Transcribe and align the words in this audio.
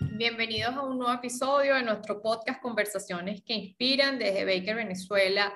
Bienvenidos 0.00 0.74
a 0.74 0.82
un 0.82 0.98
nuevo 0.98 1.12
episodio 1.12 1.76
de 1.76 1.84
nuestro 1.84 2.20
podcast 2.20 2.60
Conversaciones 2.60 3.42
que 3.42 3.54
Inspiran 3.54 4.18
desde 4.18 4.44
Baker, 4.44 4.74
Venezuela, 4.74 5.54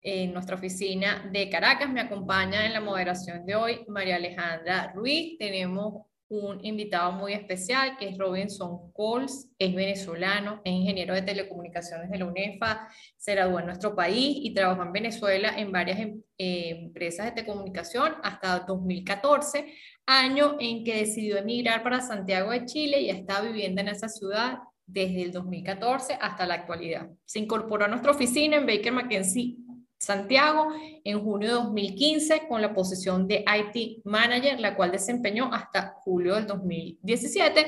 en 0.00 0.32
nuestra 0.32 0.56
oficina 0.56 1.28
de 1.30 1.50
Caracas. 1.50 1.90
Me 1.90 2.00
acompaña 2.00 2.64
en 2.64 2.72
la 2.72 2.80
moderación 2.80 3.44
de 3.44 3.56
hoy 3.56 3.84
María 3.88 4.16
Alejandra 4.16 4.90
Ruiz. 4.94 5.36
Tenemos 5.38 6.06
un 6.32 6.64
invitado 6.64 7.12
muy 7.12 7.34
especial 7.34 7.98
que 7.98 8.08
es 8.08 8.16
Robinson 8.16 8.90
Coles, 8.92 9.50
es 9.58 9.74
venezolano, 9.74 10.62
es 10.64 10.72
ingeniero 10.72 11.14
de 11.14 11.20
telecomunicaciones 11.20 12.10
de 12.10 12.18
la 12.18 12.24
UNEFA, 12.24 12.88
se 13.18 13.34
graduó 13.34 13.60
en 13.60 13.66
nuestro 13.66 13.94
país 13.94 14.38
y 14.40 14.54
trabajó 14.54 14.82
en 14.82 14.92
Venezuela 14.92 15.52
en 15.58 15.70
varias 15.70 16.00
em, 16.00 16.22
eh, 16.38 16.70
empresas 16.70 17.26
de 17.26 17.32
telecomunicación 17.32 18.14
hasta 18.22 18.60
2014, 18.60 19.74
año 20.06 20.56
en 20.58 20.84
que 20.84 20.96
decidió 20.96 21.36
emigrar 21.36 21.82
para 21.82 22.00
Santiago 22.00 22.50
de 22.50 22.64
Chile 22.64 23.02
y 23.02 23.10
está 23.10 23.42
viviendo 23.42 23.82
en 23.82 23.88
esa 23.88 24.08
ciudad 24.08 24.58
desde 24.86 25.22
el 25.22 25.32
2014 25.32 26.16
hasta 26.18 26.46
la 26.46 26.54
actualidad. 26.54 27.10
Se 27.26 27.40
incorporó 27.40 27.84
a 27.84 27.88
nuestra 27.88 28.10
oficina 28.10 28.56
en 28.56 28.66
Baker 28.66 28.92
McKenzie 28.92 29.56
Santiago 30.02 30.66
en 31.04 31.22
junio 31.22 31.48
de 31.48 31.54
2015 31.54 32.48
con 32.48 32.60
la 32.60 32.74
posición 32.74 33.28
de 33.28 33.44
IT 33.46 34.04
Manager, 34.04 34.58
la 34.58 34.74
cual 34.74 34.90
desempeñó 34.90 35.48
hasta 35.52 35.94
julio 36.02 36.34
del 36.34 36.48
2017, 36.48 37.66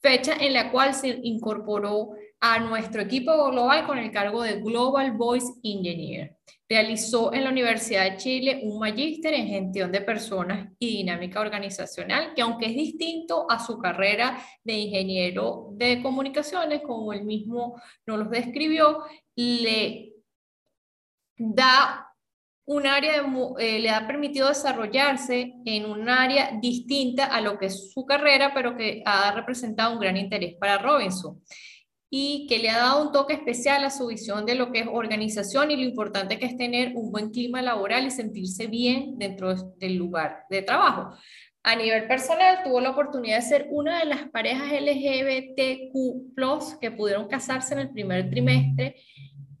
fecha 0.00 0.34
en 0.40 0.54
la 0.54 0.72
cual 0.72 0.94
se 0.94 1.20
incorporó 1.22 2.12
a 2.40 2.58
nuestro 2.58 3.02
equipo 3.02 3.50
global 3.50 3.86
con 3.86 3.98
el 3.98 4.10
cargo 4.10 4.42
de 4.42 4.62
Global 4.62 5.12
Voice 5.12 5.52
Engineer. 5.62 6.36
Realizó 6.66 7.34
en 7.34 7.44
la 7.44 7.50
Universidad 7.50 8.10
de 8.10 8.16
Chile 8.16 8.60
un 8.64 8.78
magíster 8.78 9.34
en 9.34 9.46
gestión 9.46 9.92
de 9.92 10.00
personas 10.00 10.70
y 10.78 10.96
dinámica 10.96 11.40
organizacional, 11.40 12.32
que 12.34 12.40
aunque 12.40 12.66
es 12.66 12.74
distinto 12.74 13.44
a 13.50 13.62
su 13.62 13.76
carrera 13.76 14.38
de 14.62 14.72
ingeniero 14.72 15.68
de 15.72 16.02
comunicaciones, 16.02 16.80
como 16.80 17.12
él 17.12 17.24
mismo 17.24 17.78
nos 18.06 18.20
lo 18.20 18.24
describió, 18.30 19.00
le 19.36 20.13
da 21.36 22.08
un 22.66 22.86
área, 22.86 23.22
eh, 23.58 23.78
le 23.78 23.90
ha 23.90 24.06
permitido 24.06 24.48
desarrollarse 24.48 25.54
en 25.66 25.84
un 25.84 26.08
área 26.08 26.58
distinta 26.60 27.26
a 27.26 27.40
lo 27.40 27.58
que 27.58 27.66
es 27.66 27.92
su 27.92 28.06
carrera, 28.06 28.52
pero 28.54 28.76
que 28.76 29.02
ha 29.04 29.32
representado 29.32 29.92
un 29.92 30.00
gran 30.00 30.16
interés 30.16 30.54
para 30.58 30.78
Robinson 30.78 31.42
y 32.16 32.46
que 32.46 32.60
le 32.60 32.70
ha 32.70 32.78
dado 32.78 33.06
un 33.06 33.12
toque 33.12 33.34
especial 33.34 33.84
a 33.84 33.90
su 33.90 34.06
visión 34.06 34.46
de 34.46 34.54
lo 34.54 34.70
que 34.70 34.78
es 34.80 34.86
organización 34.88 35.72
y 35.72 35.76
lo 35.76 35.82
importante 35.82 36.38
que 36.38 36.46
es 36.46 36.56
tener 36.56 36.92
un 36.94 37.10
buen 37.10 37.30
clima 37.30 37.60
laboral 37.60 38.06
y 38.06 38.12
sentirse 38.12 38.68
bien 38.68 39.18
dentro 39.18 39.52
del 39.78 39.96
lugar 39.96 40.44
de 40.48 40.62
trabajo. 40.62 41.16
A 41.64 41.74
nivel 41.74 42.06
personal, 42.06 42.62
tuvo 42.62 42.80
la 42.80 42.90
oportunidad 42.90 43.38
de 43.38 43.42
ser 43.42 43.66
una 43.70 43.98
de 43.98 44.04
las 44.04 44.28
parejas 44.28 44.70
LGBTQ, 44.70 46.78
que 46.80 46.92
pudieron 46.92 47.26
casarse 47.26 47.74
en 47.74 47.80
el 47.80 47.90
primer 47.90 48.30
trimestre 48.30 48.94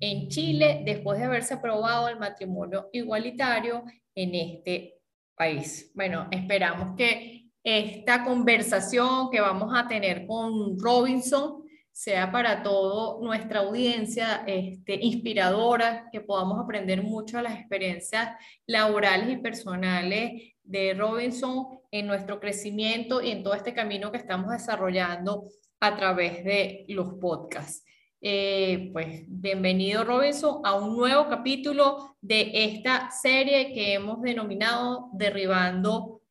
en 0.00 0.28
Chile 0.28 0.82
después 0.84 1.18
de 1.18 1.24
haberse 1.24 1.54
aprobado 1.54 2.08
el 2.08 2.18
matrimonio 2.18 2.88
igualitario 2.92 3.84
en 4.14 4.34
este 4.34 5.00
país. 5.36 5.90
Bueno, 5.94 6.28
esperamos 6.30 6.96
que 6.96 7.50
esta 7.62 8.24
conversación 8.24 9.30
que 9.30 9.40
vamos 9.40 9.72
a 9.74 9.88
tener 9.88 10.26
con 10.26 10.78
Robinson 10.78 11.64
sea 11.90 12.30
para 12.32 12.62
toda 12.62 13.24
nuestra 13.24 13.60
audiencia 13.60 14.42
este, 14.46 14.96
inspiradora, 15.00 16.08
que 16.10 16.20
podamos 16.20 16.60
aprender 16.60 17.02
mucho 17.02 17.36
de 17.36 17.44
las 17.44 17.58
experiencias 17.58 18.36
laborales 18.66 19.30
y 19.30 19.36
personales 19.36 20.54
de 20.64 20.94
Robinson 20.94 21.66
en 21.92 22.06
nuestro 22.08 22.40
crecimiento 22.40 23.22
y 23.22 23.30
en 23.30 23.44
todo 23.44 23.54
este 23.54 23.72
camino 23.72 24.10
que 24.10 24.18
estamos 24.18 24.50
desarrollando 24.50 25.48
a 25.78 25.96
través 25.96 26.44
de 26.44 26.84
los 26.88 27.14
podcasts. 27.20 27.84
Eh, 28.26 28.88
pues 28.94 29.22
bienvenido 29.26 30.02
Robinson 30.02 30.62
a 30.64 30.72
un 30.76 30.96
nuevo 30.96 31.28
capítulo 31.28 32.16
de 32.22 32.52
esta 32.54 33.10
serie 33.10 33.74
que 33.74 33.92
hemos 33.92 34.22
denominado 34.22 35.10
Derribando 35.12 36.22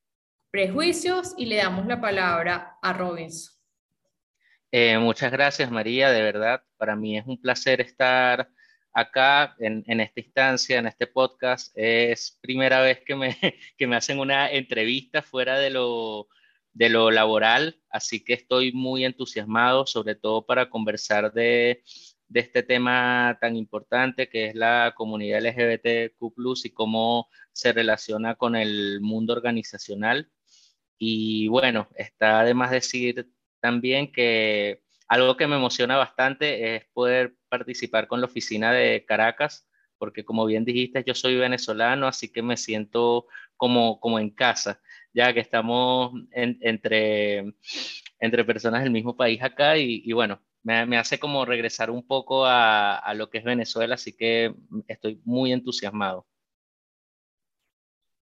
Prejuicios 0.49 1.35
y 1.37 1.45
le 1.45 1.57
damos 1.57 1.85
la 1.85 2.01
palabra 2.01 2.79
a 2.81 2.93
Robinson. 2.93 3.53
Eh, 4.71 4.97
muchas 4.97 5.31
gracias 5.31 5.69
María, 5.69 6.09
de 6.09 6.23
verdad, 6.23 6.63
para 6.77 6.95
mí 6.95 7.15
es 7.15 7.27
un 7.27 7.39
placer 7.39 7.79
estar 7.79 8.49
acá 8.91 9.55
en, 9.59 9.83
esta 9.99 10.19
instancia, 10.19 10.79
en 10.79 10.87
este 10.87 11.05
podcast. 11.05 11.71
Es 11.75 12.39
primera 12.41 12.81
vez 12.81 13.01
que 13.05 13.15
me, 13.15 13.37
que 13.77 13.85
me 13.85 13.97
hacen 13.97 14.17
una 14.17 14.49
entrevista 14.49 15.21
fuera 15.21 15.59
de 15.59 15.69
lo, 15.69 16.27
de 16.73 16.89
lo 16.89 17.11
laboral, 17.11 17.79
así 17.89 18.23
que 18.23 18.33
estoy 18.33 18.71
muy 18.73 19.05
entusiasmado, 19.05 19.85
sobre 19.85 20.15
todo 20.15 20.45
para 20.45 20.69
conversar 20.69 21.31
de, 21.33 21.83
este 22.33 22.63
tema 22.63 23.37
tan 23.39 23.55
importante 23.55 24.27
que 24.27 24.47
es 24.47 24.55
la 24.55 24.93
comunidad 24.97 25.43
LGBTQ 25.45 26.65
y 26.65 26.69
cómo 26.71 27.27
se 27.51 27.73
relaciona 27.73 28.35
con 28.35 28.55
el 28.55 29.01
mundo 29.01 29.33
organizacional. 29.33 30.31
Y 30.97 31.47
bueno, 31.47 31.89
está 31.95 32.39
además 32.39 32.71
decir 32.71 33.29
también 33.59 34.11
que 34.11 34.81
algo 35.07 35.37
que 35.37 35.45
me 35.45 35.57
emociona 35.57 35.95
bastante 35.95 36.75
es 36.75 36.85
poder 36.93 37.35
participar 37.49 38.07
con 38.07 38.19
la 38.19 38.25
oficina 38.25 38.73
de 38.73 39.05
Caracas, 39.05 39.69
porque 39.99 40.25
como 40.25 40.45
bien 40.47 40.65
dijiste, 40.65 41.03
yo 41.05 41.13
soy 41.13 41.35
venezolano, 41.35 42.07
así 42.07 42.31
que 42.31 42.41
me 42.41 42.57
siento 42.57 43.27
como, 43.57 43.99
como 43.99 44.17
en 44.17 44.31
casa 44.31 44.81
ya 45.13 45.33
que 45.33 45.39
estamos 45.39 46.13
entre, 46.31 47.53
entre 48.19 48.45
personas 48.45 48.83
del 48.83 48.91
mismo 48.91 49.15
país 49.15 49.41
acá 49.41 49.77
y, 49.77 50.11
bueno, 50.13 50.41
me, 50.63 50.97
hace 50.97 51.19
como 51.19 51.45
regresar 51.45 51.91
un 51.91 52.05
poco 52.05 52.45
a, 52.45 52.95
a, 52.95 53.13
lo 53.13 53.29
que 53.29 53.39
es 53.39 53.43
Venezuela, 53.43 53.95
así 53.95 54.13
que 54.13 54.53
estoy 54.87 55.21
muy 55.25 55.51
entusiasmado. 55.51 56.25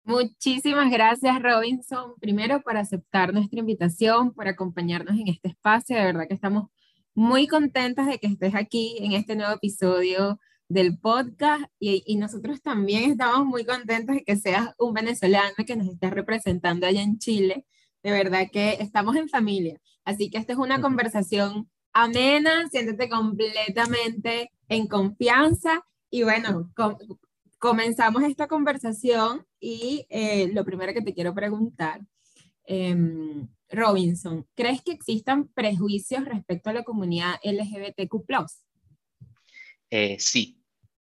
Muchísimas 0.04 0.90
gracias 0.92 1.40
Robinson, 1.42 2.14
primero 2.20 2.62
por 2.62 2.78
aceptar 2.78 3.32
nuestra 3.32 3.60
invitación, 3.60 4.34
por 4.34 4.48
acompañarnos 4.48 5.20
en 5.20 5.28
este 5.28 5.50
espacio, 5.50 5.98
de 5.98 6.06
verdad 6.06 6.28
que 6.28 6.34
estamos 6.34 6.70
muy 7.14 7.48
contentas 7.48 8.08
de 8.08 8.18
que 8.18 8.28
estés 8.28 8.56
aquí 8.56 8.98
en 9.02 9.12
este 9.12 9.36
nuevo 9.36 9.54
episodio 9.54 10.40
del 10.70 11.00
podcast 11.00 11.64
y, 11.80 12.16
nosotros 12.18 12.62
también 12.62 13.12
estamos 13.12 13.46
muy 13.46 13.66
contentos 13.66 14.16
de 14.16 14.24
que 14.24 14.36
seas 14.36 14.70
un 14.78 14.94
venezolano 14.94 15.56
que 15.66 15.76
nos 15.76 15.88
estés 15.88 16.12
representando 16.12 16.86
allá 16.86 17.02
en 17.02 17.18
Chile. 17.18 17.66
De 18.04 18.12
verdad 18.12 18.48
que 18.52 18.78
estamos 18.80 19.16
en 19.16 19.28
familia. 19.28 19.82
Así 20.06 20.30
que 20.30 20.38
esta 20.38 20.54
es 20.54 20.60
una 20.60 20.80
conversación 20.80 21.70
amena, 21.92 22.70
siéntete 22.70 23.10
completamente 23.10 24.52
en 24.70 24.88
confianza 24.88 25.84
y 26.12 26.24
bueno, 26.24 26.72
comenzamos 27.58 28.24
esta 28.24 28.48
conversación 28.48 29.46
y 29.60 30.06
eh, 30.10 30.50
lo 30.54 30.64
primero 30.64 30.94
que 30.94 31.02
te 31.02 31.14
quiero 31.14 31.34
preguntar, 31.34 32.02
em, 32.64 33.48
Robinson, 33.70 34.48
¿crees 34.56 34.82
que 34.84 34.92
existan 34.92 35.48
prejuicios 35.48 36.26
respecto 36.26 36.70
a 36.70 36.74
la 36.74 36.84
comunidad 36.84 37.36
LGBTQ? 37.44 38.24
Eh, 39.92 40.18
sí, 40.20 40.59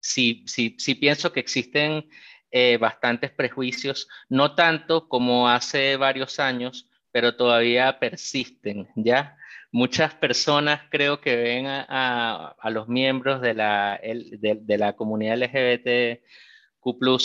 sí, 0.07 0.45
sí, 0.47 0.77
sí 0.79 0.95
pienso 0.95 1.33
que 1.33 1.41
existen 1.41 2.09
eh, 2.51 2.79
bastantes 2.79 3.31
prejuicios, 3.33 4.09
no 4.29 4.55
tanto 4.55 5.09
como 5.09 5.49
hace 5.49 5.97
varios 5.97 6.39
años, 6.39 6.89
pero 7.13 7.37
todavía 7.37 7.99
persisten, 7.99 8.89
¿ya? 8.95 9.37
Muchas 9.73 10.15
personas 10.15 10.83
creo 10.91 11.21
que 11.21 11.37
ven 11.37 11.67
a, 11.67 12.55
los 12.71 12.89
miembros 12.89 13.41
de 13.43 13.55
la, 13.55 14.95
comunidad 14.97 15.37
LGBTQ 15.39 16.23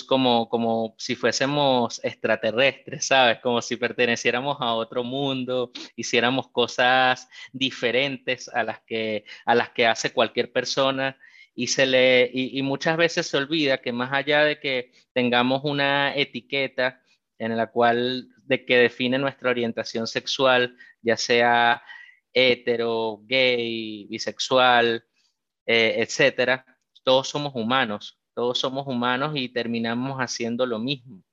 como, 0.08 0.96
si 0.98 1.16
fuésemos 1.16 2.04
extraterrestres, 2.04 3.06
¿sabes? 3.06 3.40
Como 3.40 3.62
si 3.62 3.78
perteneciéramos 3.78 4.58
a 4.60 4.74
otro 4.74 5.04
mundo, 5.04 5.72
hiciéramos 5.96 6.50
cosas 6.50 7.30
diferentes 7.54 8.50
a 8.50 8.64
las 8.64 8.80
que 8.82 9.86
hace 9.86 10.12
cualquier 10.12 10.52
persona 10.52 11.16
y, 11.56 11.68
se 11.68 11.86
le, 11.86 12.30
y, 12.34 12.62
muchas 12.62 12.98
veces 12.98 13.28
se 13.28 13.38
olvida 13.38 13.80
que 13.80 13.92
más 13.92 14.12
allá 14.14 14.44
de 14.44 14.60
que 14.60 14.92
tengamos 15.14 15.62
una 15.64 16.16
etiqueta 16.16 17.02
en 17.38 17.58
la 17.58 17.68
cual 17.72 18.30
de 18.46 18.66
que 18.66 18.78
define 18.78 19.18
nuestra 19.18 19.50
orientación 19.50 20.08
sexual, 20.08 20.78
ya 21.02 21.18
sea 21.18 21.82
hetero, 22.34 23.22
gay, 23.24 24.06
bisexual, 24.10 25.04
eh, 25.66 25.96
etcétera, 25.98 26.66
todos 27.04 27.28
somos 27.28 27.54
humanos, 27.56 28.20
todos 28.34 28.60
somos 28.60 28.88
humanos 28.88 29.34
y 29.36 29.50
terminamos 29.50 30.20
haciendo 30.20 30.66
lo 30.66 30.80
mismo. 30.80 31.24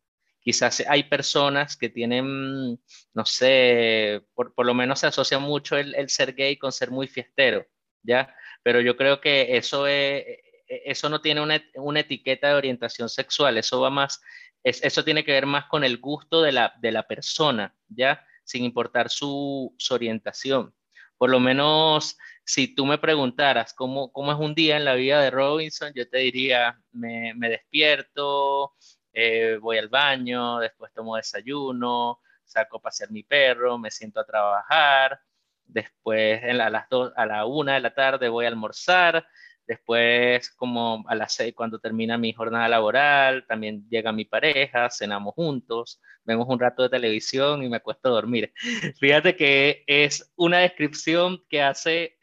Quizás 0.41 0.83
hay 0.89 1.05
personas 1.05 1.77
que 1.77 1.91
tienen, 1.91 2.81
no 3.13 3.25
sé, 3.27 4.25
por, 4.35 4.55
por 4.55 4.67
lo 4.67 4.75
menos 4.75 5.01
se 5.01 5.09
asocia 5.09 5.39
mucho 5.39 5.77
el, 5.77 5.95
el, 5.95 6.09
ser 6.09 6.35
gay 6.35 6.57
con 6.57 6.73
ser 6.73 6.91
muy 6.91 7.07
fiestero, 7.07 7.67
¿ya? 8.03 8.35
Pero 8.63 8.81
yo 8.81 8.97
creo 8.97 9.21
que 9.21 9.57
eso, 9.57 9.87
es, 9.87 10.25
e, 10.25 10.43
eso 10.87 11.09
no 11.09 11.21
tiene 11.21 11.41
una, 11.41 12.01
etiqueta 12.01 12.49
de 12.49 12.55
orientación 12.55 13.09
sexual, 13.09 13.59
eso 13.59 13.81
va 13.81 13.91
más 13.91 14.21
eso 14.65 15.05
tiene 15.05 15.25
que 15.25 15.33
ver 15.33 15.47
más 15.47 15.67
con 15.67 15.85
el 15.85 15.99
gusto 15.99 16.43
de 16.43 16.53
la, 16.53 16.75
de 16.81 16.93
la 16.93 17.07
persona, 17.07 17.75
¿ya? 17.89 18.27
Sin 18.45 18.65
importar 18.65 19.09
su, 19.09 19.75
su 19.79 19.95
orientación. 19.95 20.75
Por 21.17 21.31
lo 21.31 21.41
menos, 21.41 22.19
si 22.45 22.75
tú 22.75 22.85
me 22.85 22.99
preguntaras 22.99 23.73
cómo, 23.73 24.13
cómo 24.13 24.33
es 24.33 24.39
un 24.39 24.55
día 24.55 24.77
en 24.77 24.85
la 24.85 24.95
vida 24.95 25.21
de 25.21 25.31
Robinson, 25.31 25.93
yo 25.95 26.09
te 26.09 26.19
diría, 26.19 26.79
me, 26.93 27.35
me 27.35 27.49
despierto, 27.51 28.75
eh, 29.13 29.59
voy 29.61 29.79
al 29.79 29.89
baño, 29.89 30.59
después 30.59 30.93
tomo 30.93 31.17
desayuno, 31.17 32.21
saco 32.45 32.79
a 32.79 32.83
pasear 32.83 33.11
mi 33.11 33.23
perro, 33.23 33.79
me 33.79 33.91
siento 33.91 34.21
a 34.21 34.27
trabajar, 34.27 35.21
después 35.69 36.43
a, 36.43 36.71
las 36.71 36.87
a 37.17 37.27
la 37.27 37.47
una 37.47 37.75
de 37.75 37.81
la 37.81 37.95
tarde 37.95 38.29
voy 38.29 38.47
a 38.47 38.49
almorzar, 38.49 39.27
después 39.67 40.51
como 40.53 41.05
a 41.09 41.15
las 41.15 41.35
seis 41.35 41.55
cuando 41.55 41.79
termina 41.79 42.19
mi 42.19 42.33
jornada 42.33 42.69
laboral, 42.69 43.47
también 43.47 43.87
llega 43.91 44.13
mi 44.13 44.25
pareja, 44.25 44.89
cenamos 44.91 45.35
juntos, 45.35 46.01
vemos 46.25 46.47
un 46.49 46.59
rato 46.59 46.83
de 46.83 46.89
televisión 46.89 47.63
y 47.63 47.69
me 47.69 47.77
acuesto 47.77 48.09
a 48.09 48.13
dormir. 48.13 48.53
Fíjate 48.99 49.37
que 49.37 49.85
es 49.87 50.33
una 50.37 50.59
descripción 50.59 51.45
que 51.49 51.63
hace, 51.63 52.19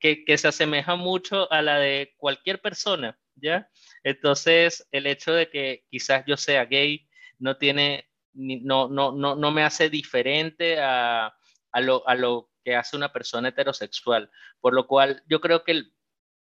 que, 0.00 0.24
que 0.24 0.38
se 0.38 0.48
asemeja 0.48 0.94
mucho 0.96 1.50
a 1.52 1.62
la 1.62 1.78
de 1.78 2.14
cualquier 2.16 2.60
persona, 2.60 3.18
¿ya? 3.34 3.68
Entonces, 4.04 4.86
el 4.92 5.06
hecho 5.06 5.32
de 5.32 5.50
que 5.50 5.84
quizás 5.90 6.24
yo 6.26 6.36
sea 6.36 6.64
gay 6.66 7.08
no 7.38 7.56
tiene, 7.56 8.08
no, 8.32 8.88
no, 8.88 9.12
no, 9.12 9.34
no 9.34 9.50
me 9.50 9.64
hace 9.64 9.90
diferente 9.90 10.78
a, 10.78 11.34
a, 11.72 11.80
lo, 11.80 12.06
a 12.08 12.14
lo 12.14 12.50
que 12.64 12.76
hace 12.76 12.96
una 12.96 13.12
persona 13.12 13.50
heterosexual. 13.50 14.30
Por 14.60 14.74
lo 14.74 14.86
cual, 14.86 15.22
yo 15.28 15.40
creo 15.40 15.64
que 15.64 15.84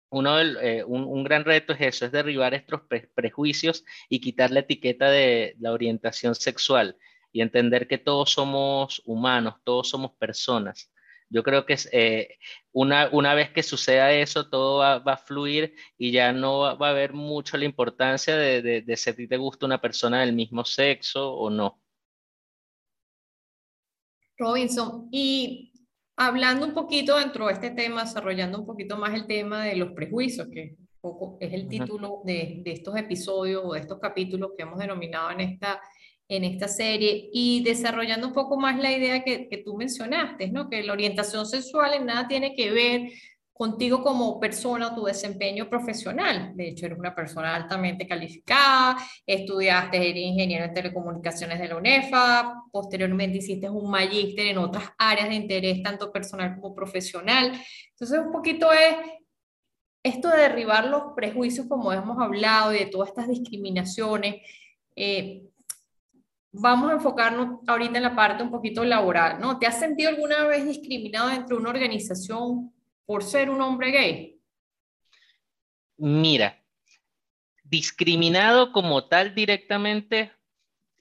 uno 0.09 0.37
del, 0.37 0.57
eh, 0.61 0.83
un, 0.83 1.03
un, 1.03 1.23
gran 1.23 1.45
reto 1.45 1.73
es 1.73 1.81
eso, 1.81 2.05
es 2.05 2.11
derribar 2.11 2.53
estos 2.53 2.81
pre 2.81 3.09
prejuicios 3.13 3.85
y 4.09 4.19
quitar 4.21 4.51
la 4.51 4.61
etiqueta 4.61 5.09
de 5.09 5.55
la 5.59 5.71
orientación 5.71 6.35
sexual 6.35 6.97
y 7.31 7.41
entender 7.41 7.87
que 7.87 7.99
todos 7.99 8.31
somos 8.31 9.01
humanos, 9.05 9.55
todos 9.63 9.89
somos 9.89 10.13
personas. 10.13 10.91
Yo 11.29 11.43
creo 11.43 11.65
que 11.65 11.77
eh, 11.91 12.39
una, 12.71 13.09
una 13.11 13.35
vez 13.35 13.51
que 13.51 13.61
suceda 13.61 14.11
eso, 14.11 14.49
todo 14.49 14.79
va, 14.79 14.97
va, 14.97 15.13
a 15.13 15.17
fluir 15.17 15.75
y 15.95 16.11
ya 16.11 16.33
no 16.33 16.75
va 16.77 16.87
a 16.87 16.91
haber 16.91 17.13
mucho 17.13 17.55
la 17.57 17.65
importancia 17.65 18.35
de, 18.35 18.63
de, 18.63 18.81
de 18.81 18.97
si 18.97 19.11
a 19.11 19.15
ti 19.15 19.27
te 19.27 19.37
gusta 19.37 19.67
una 19.67 19.79
persona 19.79 20.21
del 20.21 20.33
mismo 20.33 20.65
sexo 20.65 21.31
o 21.33 21.51
no. 21.51 21.79
Robinson, 24.39 25.09
y 25.11 25.68
hablando 26.19 26.65
un 26.65 26.73
poquito 26.73 27.17
dentro 27.17 27.47
de 27.47 27.53
este 27.53 27.71
tema, 27.71 28.03
desarrollando 28.03 28.59
un 28.59 28.65
poquito 28.65 28.97
más 28.97 29.13
el 29.13 29.25
tema 29.25 29.63
de 29.63 29.77
los 29.77 29.93
prejuicios, 29.93 30.47
que 30.53 30.75
poco 30.99 31.37
es 31.39 31.53
el 31.53 31.67
título 31.69 32.21
de, 32.25 32.61
de 32.63 32.71
estos 32.73 32.97
episodios 32.97 33.63
o 33.63 33.73
de 33.73 33.79
estos 33.79 33.99
capítulos 33.99 34.51
que 34.55 34.63
hemos 34.63 34.77
denominado 34.77 35.31
en 35.31 35.39
esta 35.39 35.81
en 36.27 36.43
esta 36.43 36.67
serie 36.67 37.27
y 37.33 37.63
desarrollando 37.63 38.27
un 38.27 38.33
poco 38.33 38.59
más 38.59 38.77
la 38.77 38.95
idea 38.95 39.23
que, 39.23 39.49
que, 39.49 39.57
tú 39.57 39.75
mencionaste, 39.75 40.49
¿no? 40.51 40.69
que 40.69 40.83
la 40.83 40.93
orientación 40.93 41.47
sexual 41.47 41.95
en 41.95 42.05
nada 42.05 42.27
tiene 42.27 42.53
que 42.53 42.69
ver 42.69 43.09
contigo 43.59 44.01
como 44.01 44.39
persona, 44.39 44.95
tu 44.95 45.03
desempeño 45.03 45.69
profesional. 45.69 46.55
De 46.55 46.69
hecho, 46.69 46.85
eres 46.85 46.97
una 46.97 47.13
persona 47.13 47.53
altamente 47.53 48.07
calificada, 48.07 48.95
estudiaste, 49.25 49.97
eres 49.97 50.23
ingeniero 50.23 50.63
en 50.63 50.73
telecomunicaciones 50.73 51.59
de 51.59 51.67
la 51.67 51.75
UNEFA, 51.75 52.63
posteriormente 52.71 53.39
hiciste 53.39 53.69
un 53.69 53.91
magíster 53.91 54.47
en 54.47 54.59
otras 54.59 54.85
áreas 54.97 55.27
de 55.27 55.35
interés, 55.35 55.83
tanto 55.83 56.09
personal 56.09 56.55
como 56.55 56.73
profesional. 56.73 57.51
Entonces, 57.89 58.19
un 58.25 58.31
poquito 58.31 58.71
es 58.71 58.95
esto 60.03 60.29
de 60.29 60.37
derribar 60.37 60.87
los 60.87 61.11
prejuicios, 61.13 61.67
como 61.67 61.91
hemos 61.91 62.17
hablado, 62.17 62.73
y 62.73 62.79
de 62.79 62.85
todas 62.85 63.09
estas 63.09 63.27
discriminaciones. 63.27 64.35
Eh, 64.95 65.43
vamos 66.53 66.91
a 66.91 66.93
enfocarnos 66.93 67.59
ahorita 67.67 67.97
en 67.97 68.03
la 68.03 68.15
parte 68.15 68.41
un 68.41 68.51
poquito 68.51 68.85
laboral, 68.85 69.37
¿no? 69.41 69.59
¿Te 69.59 69.67
has 69.67 69.77
sentido 69.77 70.11
alguna 70.11 70.45
vez 70.45 70.65
discriminado 70.65 71.27
dentro 71.27 71.57
de 71.57 71.61
una 71.61 71.71
organización 71.71 72.71
por 73.09 73.23
ser 73.23 73.49
un 73.49 73.59
hombre 73.59 73.89
gay? 73.89 74.39
Mira, 75.97 76.63
discriminado 77.63 78.71
como 78.71 79.07
tal 79.07 79.33
directamente, 79.33 80.31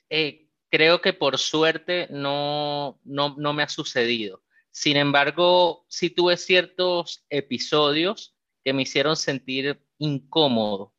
eh, 0.09 0.49
creo 0.71 1.03
que 1.03 1.13
por 1.13 1.37
suerte 1.37 2.07
no, 2.09 2.99
no, 3.05 3.35
no 3.37 3.53
me 3.53 3.63
ha 3.63 3.69
sucedido. 3.69 4.43
Sin 4.71 4.97
embargo, 4.97 5.85
sí 5.89 6.09
tuve 6.09 6.39
ciertos 6.39 7.27
episodios 7.29 8.35
que 8.65 8.73
me 8.73 8.85
hicieron 8.85 9.15
sentir 9.15 9.79
incómodo 9.99 10.95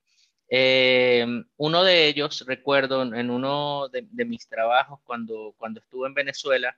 eh, 0.47 1.25
uno 1.57 1.83
de 1.83 2.07
ellos, 2.07 2.45
recuerdo 2.45 3.01
en 3.01 3.31
uno 3.31 3.89
de, 3.89 4.06
de, 4.11 4.25
mis 4.25 4.47
trabajos 4.47 5.00
cuando, 5.03 5.56
cuando 5.57 5.79
estuve 5.79 6.07
en 6.07 6.13
Venezuela, 6.13 6.77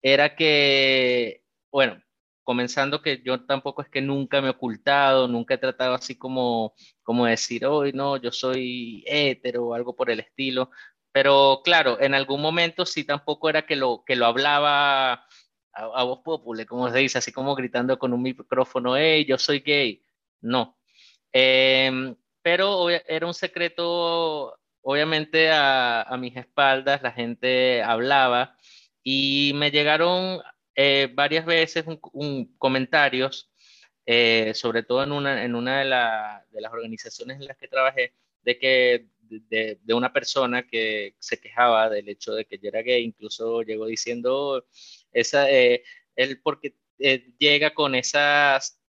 era 0.00 0.34
que, 0.36 1.42
bueno, 1.70 2.02
comenzando 2.48 3.02
que 3.02 3.20
yo 3.22 3.44
tampoco 3.44 3.82
es 3.82 3.90
que 3.90 4.00
nunca 4.00 4.40
me 4.40 4.46
he 4.48 4.52
ocultado, 4.52 5.28
nunca 5.28 5.52
he 5.52 5.58
tratado 5.58 5.92
así 5.92 6.16
como, 6.16 6.72
como 7.02 7.26
decir, 7.26 7.66
hoy 7.66 7.92
no, 7.92 8.16
yo 8.16 8.32
soy 8.32 9.04
hétero 9.06 9.66
o 9.66 9.74
algo 9.74 9.94
por 9.94 10.08
el 10.10 10.20
estilo, 10.20 10.70
pero 11.12 11.60
claro, 11.62 12.00
en 12.00 12.14
algún 12.14 12.40
momento 12.40 12.86
sí 12.86 13.04
tampoco 13.04 13.50
era 13.50 13.66
que 13.66 13.76
lo, 13.76 14.02
que 14.02 14.16
lo 14.16 14.24
hablaba 14.24 15.12
a, 15.12 15.20
a 15.74 16.02
voz 16.04 16.20
popular, 16.20 16.64
como 16.64 16.90
se 16.90 16.96
dice, 17.00 17.18
así 17.18 17.32
como 17.32 17.54
gritando 17.54 17.98
con 17.98 18.14
un 18.14 18.22
micrófono, 18.22 18.96
hey, 18.96 19.26
yo 19.26 19.36
soy 19.36 19.60
gay. 19.60 20.02
No. 20.40 20.78
Eh, 21.34 22.14
pero 22.40 22.88
era 22.88 23.26
un 23.26 23.34
secreto, 23.34 24.58
obviamente 24.80 25.50
a, 25.50 26.00
a, 26.00 26.16
mis 26.16 26.34
espaldas, 26.34 27.02
la 27.02 27.12
gente 27.12 27.82
hablaba 27.82 28.56
y 29.02 29.52
me 29.54 29.70
llegaron 29.70 30.40
eh, 30.80 31.10
varias 31.12 31.44
veces 31.44 31.84
comentarios, 32.56 33.50
eh, 34.06 34.52
sobre 34.54 34.84
todo 34.84 35.02
en 35.02 35.10
una, 35.10 35.44
en 35.44 35.56
una 35.56 35.80
de, 35.80 35.84
la, 35.86 36.46
de, 36.52 36.60
las 36.60 36.72
organizaciones 36.72 37.40
en 37.40 37.48
las 37.48 37.56
que 37.56 37.66
trabajé, 37.66 38.14
de 38.42 38.58
que 38.60 39.06
de, 39.18 39.80
una 39.92 40.12
persona 40.12 40.68
que 40.68 41.16
se 41.18 41.40
quejaba 41.40 41.90
del 41.90 42.08
hecho 42.08 42.32
de 42.32 42.44
que 42.44 42.58
yo 42.58 42.68
era 42.68 42.82
gay, 42.82 43.02
incluso 43.02 43.62
llegó 43.62 43.86
diciendo 43.86 44.64
esa, 45.10 45.50
eh, 45.50 45.82
él 46.14 46.40
porque 46.44 46.76
llega 46.96 47.74
con 47.74 47.96
esas 47.96 48.80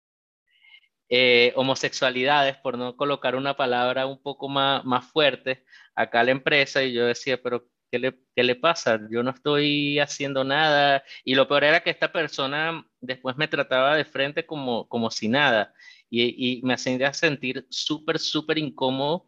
homosexualidades, 1.55 2.59
por 2.59 2.77
no 2.77 2.99
colocar 2.99 3.35
una 3.35 3.57
palabra 3.57 4.05
un 4.05 4.21
poco 4.23 4.51
más, 4.51 4.85
más 4.85 5.07
fuerte, 5.07 5.65
acá 5.95 6.21
a 6.21 6.25
la 6.25 6.33
empresa 6.33 6.83
y 6.83 6.93
yo 6.93 7.07
decía, 7.07 7.43
pero 7.43 7.67
¿qué 7.91 7.99
le, 7.99 8.19
¿qué 8.35 8.45
le 8.45 8.57
pasa? 8.57 9.01
Yo 9.11 9.23
no 9.23 9.31
estoy 9.31 9.99
haciendo 9.99 10.45
nada. 10.45 11.03
Y 11.25 11.35
lo 11.35 11.49
peor 11.49 11.65
era 11.65 11.81
que 11.81 11.91
esta 11.91 12.13
persona 12.13 12.87
después 13.01 13.37
me 13.37 13.49
trataba 13.49 13.97
de 13.97 14.05
frente 14.05 14.47
como, 14.47 14.89
como 14.89 15.11
si 15.11 15.29
nada 15.29 15.75
y, 16.11 16.59
y 16.59 16.63
me 16.63 16.75
hacía 16.75 17.13
sentir 17.13 17.67
súper, 17.71 18.19
súper 18.19 18.59
incómodo 18.59 19.27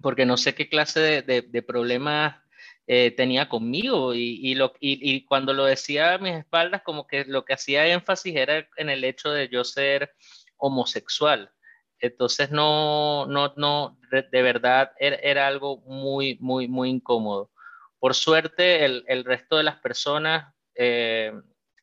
porque 0.00 0.26
no 0.26 0.36
sé 0.36 0.54
qué 0.54 0.68
clase 0.68 1.00
de, 1.00 1.22
de, 1.22 1.42
de 1.42 1.62
problemas 1.62 2.36
eh, 2.86 3.10
tenía 3.10 3.48
conmigo 3.48 4.14
y, 4.14 4.40
y, 4.42 4.54
lo, 4.54 4.72
y, 4.80 4.98
y, 5.14 5.24
cuando 5.26 5.52
lo 5.52 5.64
decía 5.64 6.14
a 6.14 6.18
mis 6.18 6.34
espaldas, 6.34 6.82
como 6.82 7.06
que 7.06 7.24
lo 7.24 7.44
que 7.44 7.52
hacía 7.52 7.86
énfasis 7.86 8.34
era 8.34 8.66
en 8.76 8.88
el 8.88 9.04
hecho 9.04 9.30
de 9.30 9.48
yo 9.48 9.64
ser 9.64 10.14
homosexual. 10.56 11.52
Entonces, 12.00 12.50
no, 12.50 13.26
no, 13.26 13.52
no, 13.56 13.98
de 14.10 14.42
verdad 14.42 14.92
era, 14.98 15.16
era 15.16 15.46
algo 15.48 15.78
muy, 15.86 16.38
muy, 16.40 16.68
muy 16.68 16.90
incómodo. 16.90 17.50
Por 17.98 18.14
suerte, 18.14 18.84
el, 18.84 19.04
el 19.08 19.24
resto 19.24 19.56
de 19.56 19.64
las 19.64 19.76
personas 19.76 20.54
eh, 20.74 21.32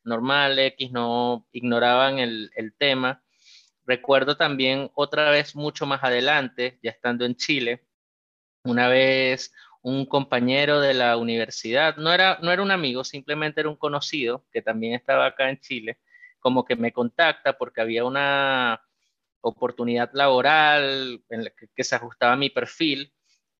normal, 0.03 0.59
no 0.91 1.47
ignoraban 1.51 2.19
el, 2.19 2.51
el 2.55 2.73
tema. 2.73 3.23
Recuerdo 3.85 4.37
también 4.37 4.89
otra 4.95 5.29
vez 5.29 5.55
mucho 5.55 5.85
más 5.85 6.03
adelante, 6.03 6.79
ya 6.81 6.91
estando 6.91 7.25
en 7.25 7.35
Chile, 7.35 7.85
una 8.63 8.87
vez 8.87 9.53
un 9.81 10.05
compañero 10.05 10.79
de 10.79 10.95
la 10.95 11.17
universidad, 11.17 11.97
no 11.97 12.11
era, 12.11 12.39
no 12.41 12.51
era 12.51 12.63
un 12.63 12.71
amigo, 12.71 13.03
simplemente 13.03 13.61
era 13.61 13.69
un 13.69 13.75
conocido 13.75 14.43
que 14.51 14.61
también 14.61 14.93
estaba 14.93 15.27
acá 15.27 15.49
en 15.49 15.59
Chile, 15.59 15.99
como 16.39 16.65
que 16.65 16.75
me 16.75 16.91
contacta 16.91 17.57
porque 17.57 17.81
había 17.81 18.03
una 18.05 18.81
oportunidad 19.41 20.09
laboral 20.13 21.23
en 21.29 21.43
la 21.43 21.49
que, 21.51 21.67
que, 21.75 21.83
se 21.83 21.95
ajustaba 21.95 22.33
a 22.33 22.37
mi 22.37 22.49
perfil 22.49 23.13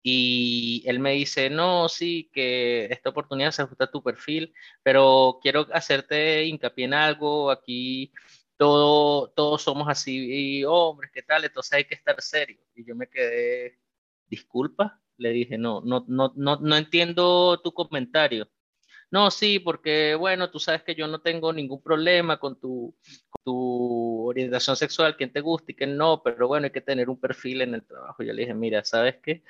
y 0.07 0.83
él 0.85 0.99
me 0.99 1.13
dice, 1.13 1.49
no, 1.49 1.89
sí, 1.89 2.29
que 2.31 2.85
esta 2.91 3.09
oportunidad 3.09 3.49
se 3.49 3.63
ajusta 3.63 3.85
a 3.85 3.91
tu 3.91 4.03
perfil, 4.03 4.53
pero 4.83 5.39
quiero 5.41 5.65
hacerte 5.73 6.45
hincapié 6.45 6.85
en 6.85 6.93
algo, 6.93 7.49
aquí 7.49 8.13
todo, 8.55 9.29
todos 9.31 9.63
somos 9.63 9.87
así, 9.89 10.63
hombres, 10.63 11.09
¿qué 11.11 11.23
tal? 11.23 11.43
Entonces 11.45 11.73
hay 11.73 11.85
que 11.85 11.95
estar 11.95 12.21
serio. 12.21 12.61
Y 12.75 12.85
yo 12.85 12.95
me 12.95 13.07
quedé, 13.07 13.79
disculpa, 14.27 15.01
le 15.17 15.31
dije, 15.31 15.57
no, 15.57 15.81
no, 15.81 16.05
no, 16.07 16.31
no, 16.35 16.57
no 16.57 16.77
entiendo 16.77 17.59
tu 17.63 17.73
comentario. 17.73 18.47
No, 19.11 19.31
sí, 19.31 19.59
porque 19.59 20.15
bueno, 20.15 20.49
tú 20.49 20.59
sabes 20.59 20.83
que 20.83 20.95
yo 20.95 21.07
no 21.07 21.21
tengo 21.21 21.53
ningún 21.53 21.81
problema 21.81 22.37
con 22.37 22.59
tu, 22.59 22.95
tu 23.45 24.27
orientación 24.27 24.75
sexual, 24.75 25.15
quién 25.15 25.31
te 25.31 25.39
gusta 25.39 25.71
y 25.71 25.75
quién 25.75 25.95
no, 25.95 26.23
pero 26.23 26.47
bueno, 26.47 26.65
hay 26.65 26.71
que 26.71 26.81
tener 26.81 27.09
un 27.09 27.19
perfil 27.19 27.61
en 27.61 27.75
el 27.75 27.85
trabajo. 27.85 28.23
Yo 28.23 28.33
le 28.33 28.41
dije, 28.41 28.55
mira, 28.55 28.83
¿sabes 28.83 29.17
qué? 29.23 29.43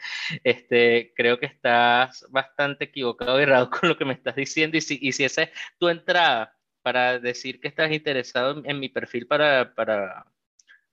Este, 0.43 1.13
creo 1.15 1.39
que 1.39 1.45
estás 1.45 2.25
bastante 2.29 2.85
equivocado 2.85 3.39
y 3.39 3.43
errado 3.43 3.69
con 3.71 3.89
lo 3.89 3.97
que 3.97 4.05
me 4.05 4.13
estás 4.13 4.35
diciendo 4.35 4.77
y 4.77 4.81
si, 4.81 4.99
y 5.01 5.13
si 5.13 5.23
esa 5.23 5.43
es 5.43 5.49
tu 5.79 5.87
entrada 5.87 6.55
para 6.81 7.19
decir 7.19 7.59
que 7.59 7.69
estás 7.69 7.91
interesado 7.91 8.61
en, 8.63 8.79
mi 8.79 8.89
perfil 8.89 9.25
para, 9.27 9.73
para, 9.73 10.27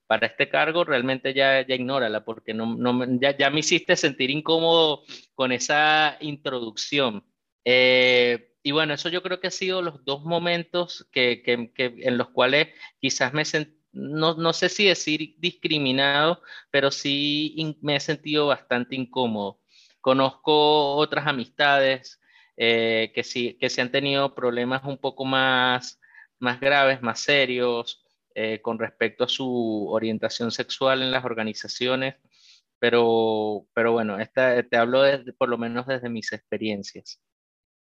para 0.06 0.28
este 0.28 0.48
cargo, 0.48 0.84
realmente 0.84 1.34
ya, 1.34 1.66
ya 1.66 1.74
ignórala, 1.74 2.24
porque 2.24 2.54
no, 2.54 2.76
no, 2.76 3.04
ya, 3.20 3.36
ya 3.36 3.50
me 3.50 3.60
hiciste 3.60 3.96
sentir 3.96 4.30
incómodo 4.30 5.02
con 5.34 5.52
esa 5.52 6.16
introducción. 6.20 7.24
Eh, 7.64 8.51
y 8.62 8.70
bueno, 8.72 8.94
eso 8.94 9.08
yo 9.08 9.22
creo 9.22 9.40
que 9.40 9.48
ha 9.48 9.50
sido 9.50 9.82
los 9.82 10.04
dos 10.04 10.24
momentos 10.24 11.08
que, 11.12 11.42
que, 11.42 11.72
que 11.72 11.94
en 11.98 12.18
los 12.18 12.30
cuales 12.30 12.68
quizás 13.00 13.32
me 13.32 13.44
sentí, 13.44 13.76
no, 13.92 14.34
no, 14.34 14.52
sé 14.52 14.68
si 14.68 14.86
decir 14.86 15.34
discriminado, 15.38 16.42
pero 16.70 16.90
sí 16.90 17.76
me 17.82 17.96
he 17.96 18.00
sentido 18.00 18.46
bastante 18.46 18.96
incómodo. 18.96 19.60
Conozco 20.00 20.96
otras 20.96 21.26
amistades 21.26 22.20
eh, 22.56 23.12
que, 23.14 23.22
sí, 23.24 23.56
que 23.60 23.70
se 23.70 23.82
han 23.82 23.92
tenido 23.92 24.34
problemas 24.34 24.82
un 24.84 24.98
poco 24.98 25.24
más, 25.24 26.00
más 26.38 26.60
graves, 26.60 27.02
más 27.02 27.20
serios, 27.20 28.02
eh, 28.34 28.60
con 28.62 28.78
respecto 28.78 29.24
a 29.24 29.28
su 29.28 29.88
orientación 29.90 30.50
sexual 30.50 31.02
en 31.02 31.10
las 31.10 31.24
organizaciones, 31.24 32.16
pero, 32.78 33.66
pero 33.74 33.92
bueno, 33.92 34.18
esta, 34.18 34.62
te 34.62 34.76
hablo 34.76 35.02
por 35.38 35.48
lo 35.48 35.58
menos 35.58 35.86
desde 35.86 36.08
mis 36.08 36.32
experiencias. 36.32 37.20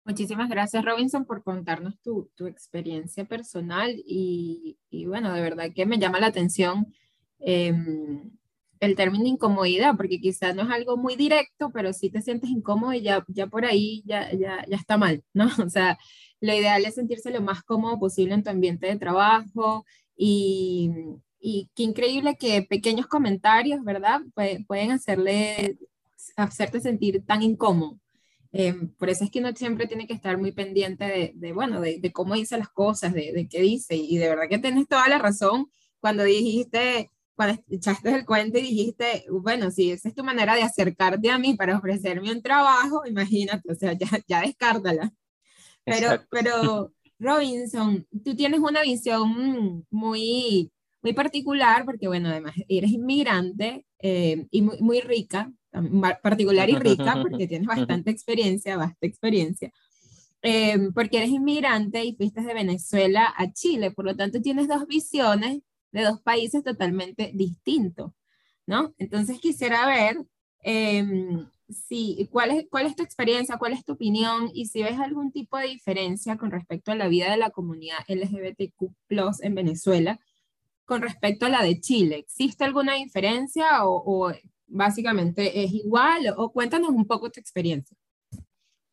Muchísimas 0.08 0.48
gracias, 0.50 0.86
Robinson, 0.86 1.26
por 1.26 1.44
contarnos 1.44 2.00
tu, 2.00 2.32
tu 2.36 2.48
experiencia 2.48 3.26
personal 3.26 3.94
y, 4.06 4.78
y, 4.90 5.06
bueno, 5.06 5.34
de 5.34 5.42
verdad 5.42 5.74
que 5.76 5.86
me 5.86 6.00
llama 6.00 6.22
la 6.22 6.28
atención 6.28 6.94
em, 7.40 8.32
el 8.80 8.96
término 8.96 9.26
incomodidad, 9.28 9.98
porque 9.98 10.22
quizás 10.22 10.56
no 10.56 10.64
es 10.64 10.70
algo 10.70 10.96
muy 10.96 11.18
directo, 11.18 11.72
pero 11.74 11.92
sí 11.92 12.10
te 12.10 12.22
sientes 12.22 12.50
incómodo 12.50 12.94
y 12.94 13.02
ya, 13.02 13.26
ya 13.28 13.48
por 13.48 13.66
ahí 13.66 14.02
ya, 14.06 14.32
ya, 14.32 14.66
ya 14.66 14.78
está 14.78 14.98
mal, 14.98 15.26
¿no? 15.34 15.50
O 15.68 15.70
sea, 15.70 15.98
lo 16.40 16.54
ideal 16.54 16.86
es 16.86 16.96
sentirse 16.96 17.30
lo 17.30 17.42
más 17.42 17.62
cómodo 17.64 18.00
posible 18.00 18.34
en 18.34 18.44
tu 18.44 18.50
ambiente 18.50 18.88
de 18.88 18.96
trabajo 18.96 19.86
y, 20.16 20.90
y 21.42 21.70
qué 21.76 21.84
increíble 21.84 22.38
que 22.38 22.62
pequeños 22.62 23.08
comentarios, 23.08 23.84
¿verdad? 23.84 24.22
pueden 24.68 24.92
hacerle, 24.92 25.78
hacerte 26.38 26.80
sentir 26.80 27.26
tan 27.26 27.44
incómodo. 27.44 28.00
Eh, 28.60 28.74
por 28.98 29.08
eso 29.08 29.24
es 29.24 29.30
que 29.30 29.38
uno 29.38 29.56
siempre 29.56 29.86
tiene 29.86 30.08
que 30.08 30.16
estar 30.16 30.36
muy 30.40 30.52
pendiente 30.52 31.06
de, 31.06 31.32
de 31.36 31.54
bueno, 31.54 31.80
de, 31.80 32.00
de, 32.00 32.12
cómo 32.12 32.34
dice 32.34 32.58
las 32.58 32.70
cosas, 32.70 33.14
de, 33.14 33.32
de, 33.32 33.48
qué 33.48 33.62
dice. 33.62 33.96
Y 33.96 34.18
de 34.18 34.30
verdad 34.30 34.50
que 34.50 34.58
tienes 34.58 34.88
toda 34.88 35.08
la 35.08 35.20
razón 35.20 35.70
cuando 36.00 36.24
dijiste, 36.24 37.12
cuando 37.36 37.62
echaste 37.70 38.16
el 38.16 38.26
cuento 38.26 38.58
y 38.58 38.64
dijiste, 38.64 39.26
bueno, 39.30 39.70
si 39.70 39.92
esa 39.92 40.10
es 40.10 40.16
tu 40.16 40.24
manera 40.24 40.56
de 40.56 40.64
acercarte 40.64 41.30
a 41.30 41.38
mí 41.38 41.54
para 41.54 41.78
ofrecerme 41.78 42.32
un 42.32 42.42
trabajo, 42.42 43.06
imagínate, 43.06 43.72
o 43.72 43.76
sea, 43.76 43.94
ya, 43.94 44.08
ya 44.28 44.42
descártala. 44.42 45.14
Pero, 45.86 46.24
pero, 46.32 46.92
Robinson, 47.20 48.08
tú 48.26 48.36
tienes 48.36 48.60
una 48.60 48.82
visión 48.82 49.86
muy, 49.92 50.72
muy 51.04 51.14
particular 51.14 51.86
porque, 51.86 52.08
bueno, 52.08 52.30
además 52.30 52.56
eres 52.68 52.90
inmigrante 52.90 53.86
eh, 54.00 54.48
y 54.50 54.64
muy, 54.64 54.82
muy 54.82 55.02
rica, 55.02 55.52
particular 56.22 56.70
y 56.70 56.76
rica, 56.80 57.22
porque 57.22 57.48
tienes 57.48 57.68
bastante 57.68 58.12
experiencia, 58.12 58.78
vasta 58.78 59.06
experiencia, 59.06 59.72
eh, 60.42 60.90
porque 60.94 61.18
eres 61.18 61.30
inmigrante 61.30 62.04
y 62.04 62.16
fuiste 62.16 62.42
de 62.42 62.54
Venezuela 62.54 63.34
a 63.38 63.52
Chile, 63.52 63.92
por 63.92 64.06
lo 64.06 64.16
tanto 64.16 64.42
tienes 64.42 64.68
dos 64.68 64.86
visiones 64.88 65.62
de 65.92 66.04
dos 66.04 66.22
países 66.22 66.64
totalmente 66.64 67.32
distintos, 67.34 68.12
¿no? 68.66 68.94
Entonces 68.98 69.40
quisiera 69.40 69.88
ver 69.88 70.18
em, 70.62 71.48
si, 71.70 72.28
cuál, 72.32 72.52
es, 72.52 72.66
cuál 72.70 72.86
es 72.86 72.96
tu 72.96 73.04
experiencia, 73.04 73.58
cuál 73.58 73.74
es 73.74 73.84
tu 73.84 73.94
opinión 73.94 74.50
y 74.54 74.68
si 74.68 74.84
ves 74.84 75.00
algún 75.00 75.32
tipo 75.32 75.58
de 75.58 75.68
diferencia 75.68 76.38
con 76.38 76.52
respecto 76.52 76.92
a 76.92 76.96
la 76.96 77.08
vida 77.08 77.32
de 77.32 77.38
la 77.38 77.50
comunidad 77.50 77.98
LGBTQ 78.08 78.92
en 79.42 79.56
Venezuela 79.56 80.20
con 80.86 81.02
respecto 81.02 81.46
a 81.46 81.50
la 81.50 81.64
de 81.64 81.82
Chile. 81.82 82.18
¿Existe 82.18 82.64
alguna 82.64 82.96
diferencia 82.96 83.86
o, 83.86 84.02
o 84.06 84.34
básicamente 84.68 85.64
es 85.64 85.74
igual 85.74 86.34
o 86.36 86.52
cuéntanos 86.52 86.90
un 86.90 87.06
poco 87.06 87.32
tu 87.32 87.40
experiencia. 87.40 87.98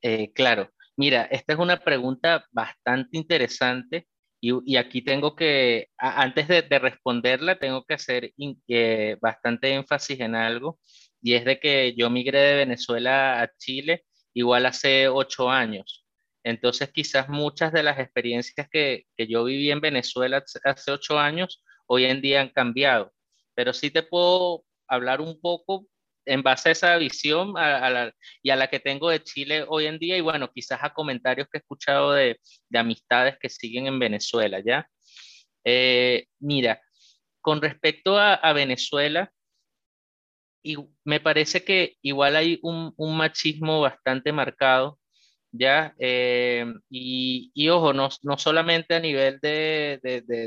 Eh, 0.03 0.33
claro, 0.33 0.71
mira, 0.97 1.25
esta 1.25 1.55
es 1.55 1.59
una 1.59 1.83
pregunta 1.83 2.47
bastante 2.53 3.17
interesante 3.17 4.07
y, 4.41 4.53
y 4.65 4.77
aquí 4.77 5.03
tengo 5.03 5.35
que, 5.35 5.89
antes 5.97 6.49
de, 6.49 6.63
de, 6.63 6.79
responderla, 6.79 7.59
tengo 7.59 7.85
que 7.85 7.95
hacer 7.95 8.33
eh, 8.69 9.17
bastante 9.21 9.73
énfasis 9.73 10.21
en 10.21 10.35
algo 10.35 10.79
y 11.23 11.35
es 11.35 11.45
de 11.45 11.59
que 11.59 11.95
yo 11.97 12.11
migré 12.11 12.39
de 12.41 12.57
Venezuela 12.57 13.41
a 13.41 13.51
Chile 13.57 14.05
igual 14.35 14.67
hace 14.67 15.09
ocho 15.09 15.51
años. 15.51 16.05
Entonces 16.45 16.91
quizás 16.93 17.31
muchas 17.31 17.73
de 17.73 17.83
las 17.83 17.99
experiencias 17.99 18.69
que, 18.71 19.05
que 19.17 19.27
yo 19.27 19.45
viví 19.45 19.71
en 19.71 19.81
Venezuela 19.81 20.45
hace 20.65 20.91
ocho 20.93 21.19
años 21.19 21.65
hoy 21.87 22.05
en 22.05 22.21
día 22.21 22.43
han 22.43 22.51
cambiado, 22.51 23.13
pero 23.55 23.73
sí 23.73 23.91
te 23.91 24.03
puedo 24.03 24.65
hablar 24.89 25.21
un 25.21 25.41
poco 25.41 25.87
en 26.27 26.43
base 26.43 26.71
a 26.71 26.73
esa 26.73 26.97
visión 26.97 27.55
y 28.43 28.51
a 28.51 28.57
la 28.57 28.69
que 28.69 28.81
tengo 28.81 29.11
de 29.11 29.23
Chile 29.23 29.65
hoy 29.69 29.87
en 29.87 29.99
día 29.99 30.17
y 30.17 30.21
bueno, 30.21 30.51
quizás 30.53 30.81
a 30.83 30.93
comentarios 30.93 31.49
que 31.51 31.59
he 31.59 31.61
escuchado 31.61 32.13
de, 32.13 32.41
amistades 32.75 33.37
que 33.39 33.49
siguen 33.49 33.87
en 33.87 33.99
Venezuela, 33.99 34.61
¿ya? 34.65 34.89
Eh, 35.65 36.27
mira, 36.41 36.81
con 37.41 37.61
respecto 37.63 38.19
a, 38.19 38.53
Venezuela, 38.53 39.31
y 40.63 40.77
me 41.05 41.21
parece 41.21 41.63
que 41.65 41.97
igual 42.03 42.37
hay 42.37 42.59
un, 42.63 42.95
machismo 43.17 43.81
bastante 43.81 44.33
marcado, 44.33 44.99
¿ya? 45.53 45.95
Eh, 45.99 46.65
y, 46.91 47.69
ojo, 47.69 47.93
no, 47.93 48.09
no, 48.23 48.39
solamente 48.39 48.95
a 48.95 49.01
nivel 49.01 49.39
de, 49.41 50.01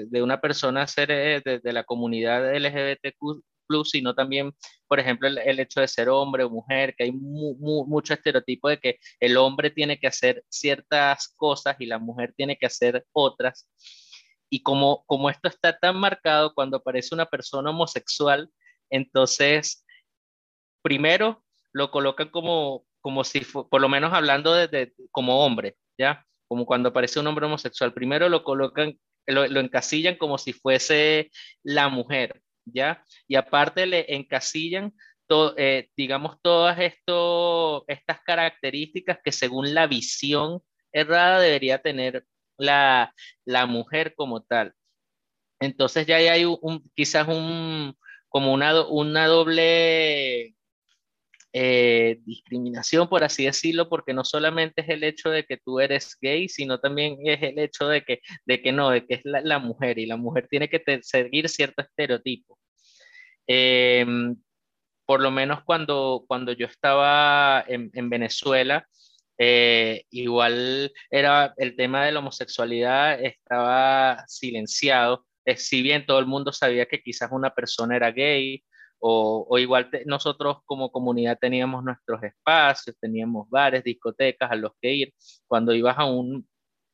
de 0.09 0.21
una 0.21 0.41
persona 0.41 0.87
ser 0.87 1.11
eh, 1.11 1.41
de, 1.43 1.73
la 1.73 1.83
comunidad 1.83 2.53
LGBTQ 2.55 3.43
plus, 3.67 3.91
sino 3.91 4.15
también, 4.15 4.53
por 4.87 4.99
ejemplo, 4.99 5.27
el, 5.27 5.59
hecho 5.59 5.81
de 5.81 5.87
ser 5.87 6.09
hombre 6.09 6.43
o 6.43 6.49
mujer, 6.49 6.95
que 6.95 7.03
hay 7.05 7.11
mucho 7.11 8.13
estereotipo 8.13 8.69
de 8.69 8.79
que 8.79 8.99
el 9.19 9.37
hombre 9.37 9.69
tiene 9.69 9.99
que 9.99 10.07
hacer 10.07 10.43
ciertas 10.49 11.33
cosas 11.35 11.75
y 11.79 11.85
la 11.85 11.99
mujer 11.99 12.33
tiene 12.35 12.57
que 12.57 12.65
hacer 12.65 13.05
otras. 13.11 13.69
Y 14.49 14.63
como, 14.63 15.03
como 15.05 15.29
esto 15.29 15.49
está 15.49 15.77
tan 15.77 15.97
marcado 15.97 16.53
cuando 16.53 16.77
aparece 16.77 17.13
una 17.13 17.25
persona 17.25 17.69
homosexual, 17.69 18.49
entonces, 18.89 19.85
primero 20.81 21.43
lo 21.73 21.91
colocan 21.91 22.29
como, 22.29 22.85
como 23.01 23.23
si, 23.23 23.41
por 23.41 23.81
lo 23.81 23.89
menos 23.89 24.13
hablando 24.13 24.53
de, 24.53 24.93
como 25.11 25.45
hombre, 25.45 25.75
¿ya? 25.97 26.25
Como 26.47 26.65
cuando 26.65 26.89
aparece 26.89 27.19
un 27.19 27.27
hombre 27.27 27.45
homosexual, 27.45 27.93
primero 27.93 28.29
lo 28.29 28.43
colocan, 28.43 28.97
lo, 29.25 29.47
lo 29.47 29.59
encasillan 29.59 30.15
como 30.15 30.37
si 30.37 30.53
fuese 30.53 31.29
la 31.63 31.89
mujer. 31.89 32.41
¿Ya? 32.73 33.03
Y 33.27 33.35
aparte 33.35 33.85
le 33.85 34.05
encasillan, 34.15 34.93
eh, 35.57 35.89
digamos, 35.95 36.37
todas 36.41 36.77
estas 36.79 38.21
características 38.25 39.19
que 39.23 39.31
según 39.31 39.73
la 39.73 39.87
visión 39.87 40.61
errada 40.91 41.39
debería 41.39 41.81
tener 41.81 42.25
la, 42.57 43.13
mujer 43.67 44.13
como 44.15 44.43
tal. 44.43 44.73
Entonces 45.59 46.05
ya 46.05 46.17
hay 46.17 46.45
un, 46.45 46.83
quizás 46.95 47.27
un, 47.27 47.95
como 48.29 48.53
una, 48.53 48.85
una 48.87 49.27
doble 49.27 50.56
eh, 51.59 52.19
discriminación, 52.23 53.09
por 53.09 53.23
así 53.23 53.45
decirlo, 53.45 53.89
porque 53.89 54.13
no 54.13 54.23
solamente 54.23 54.81
es 54.81 54.89
el 54.89 55.03
hecho 55.03 55.31
de 55.31 55.43
que 55.43 55.57
tú 55.57 55.79
eres 55.79 56.15
gay, 56.21 56.47
sino 56.49 56.79
también 56.79 57.17
es 57.23 57.41
el 57.41 57.57
hecho 57.57 57.87
de 57.87 58.03
que, 58.03 58.21
de 58.45 58.61
que 58.61 58.71
no, 58.71 58.91
de 58.91 59.07
que 59.07 59.15
es 59.15 59.21
la, 59.23 59.57
mujer 59.57 59.97
y 59.97 60.05
la 60.05 60.17
mujer 60.17 60.47
tiene 60.47 60.69
que 60.69 60.83
seguir 61.01 61.49
cierto 61.49 61.81
estereotipo. 61.81 62.59
Em, 63.47 64.35
por 65.05 65.19
lo 65.19 65.31
menos 65.31 65.63
cuando, 65.63 66.25
cuando 66.27 66.51
yo 66.51 66.67
estaba 66.67 67.65
en, 67.67 68.09
Venezuela, 68.09 68.87
eh, 69.39 70.03
igual 70.11 70.93
era 71.09 71.55
el 71.57 71.75
tema 71.75 72.05
de 72.05 72.11
la 72.11 72.19
homosexualidad 72.19 73.19
estaba 73.23 74.23
silenciado, 74.27 75.25
si 75.55 75.81
bien 75.81 76.05
todo 76.05 76.19
el 76.19 76.27
mundo 76.27 76.53
sabía 76.53 76.85
que 76.85 77.01
quizás 77.01 77.31
una 77.31 77.49
persona 77.49 77.95
era 77.95 78.11
gay, 78.11 78.63
o, 78.99 79.57
igual 79.59 79.89
nosotros 80.05 80.57
como 80.65 80.91
comunidad 80.91 81.37
teníamos 81.39 81.83
nuestros 81.83 82.21
espacios, 82.23 82.95
teníamos 82.99 83.49
bares, 83.49 83.83
discotecas 83.83 84.51
a 84.51 84.55
los 84.55 84.71
que 84.81 84.93
ir. 84.93 85.13
Cuando 85.47 85.73
ibas 85.73 85.97
a 85.97 86.05
un, 86.05 86.47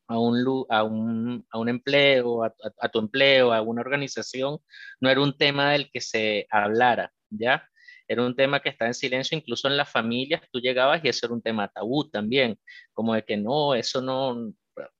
a 0.07 0.19
un, 0.19 0.65
a 0.69 0.83
un, 0.83 1.45
a 1.49 1.59
un 1.59 1.69
empleo, 1.69 2.43
a, 2.43 2.89
tu 2.89 2.99
empleo, 2.99 3.53
a 3.53 3.61
una 3.61 3.81
organización, 3.81 4.59
no 4.99 5.09
era 5.09 5.21
un 5.21 5.37
tema 5.37 5.71
del 5.71 5.89
que 5.91 6.01
se 6.01 6.47
hablara, 6.49 7.11
¿ya? 7.29 7.67
era 8.07 8.25
un 8.25 8.35
tema 8.35 8.59
que 8.61 8.69
estaba 8.69 8.89
en 8.89 8.93
silencio, 8.93 9.37
incluso 9.37 9.67
en 9.67 9.77
las 9.77 9.89
familias 9.89 10.41
tú 10.51 10.59
llegabas 10.59 11.03
y 11.03 11.09
eso 11.09 11.25
era 11.25 11.35
un 11.35 11.41
tema 11.41 11.69
tabú 11.69 12.09
también, 12.09 12.59
como 12.93 13.13
de 13.15 13.23
que 13.23 13.37
no, 13.37 13.75
eso 13.75 14.01
no, 14.01 14.53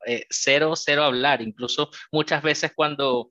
eh, 0.06 0.26
cero, 0.30 0.74
cero 0.76 1.04
hablar, 1.04 1.42
incluso 1.42 1.90
muchas 2.12 2.42
veces 2.42 2.72
cuando 2.76 3.30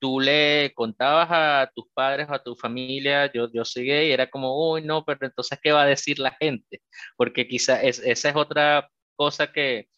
tú 0.00 0.20
le 0.20 0.72
contabas 0.74 1.28
a 1.30 1.70
tus 1.74 1.86
padres 1.94 2.28
o 2.28 2.34
a 2.34 2.42
tu 2.42 2.56
familia, 2.56 3.30
yo, 3.32 3.48
yo 3.52 3.64
soy 3.64 3.84
gay, 3.86 4.10
era 4.12 4.28
como, 4.30 4.72
uy, 4.72 4.82
no, 4.82 5.04
pero 5.04 5.18
entonces, 5.26 5.58
¿qué 5.62 5.72
va 5.72 5.82
a 5.82 5.86
decir 5.86 6.18
la 6.18 6.32
gente? 6.40 6.82
Porque 7.16 7.46
quizá 7.46 7.80
esa 7.82 8.30
es 8.30 8.36
otra 8.36 8.90
cosa 9.16 9.52
que, 9.52 9.88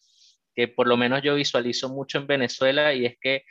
que 0.55 0.67
por 0.67 0.87
lo 0.87 0.97
menos 0.97 1.21
yo 1.23 1.35
visualizo 1.35 1.89
mucho 1.89 2.17
en 2.19 2.27
Venezuela 2.27 2.93
y 2.93 3.05
es 3.05 3.17
que 3.19 3.43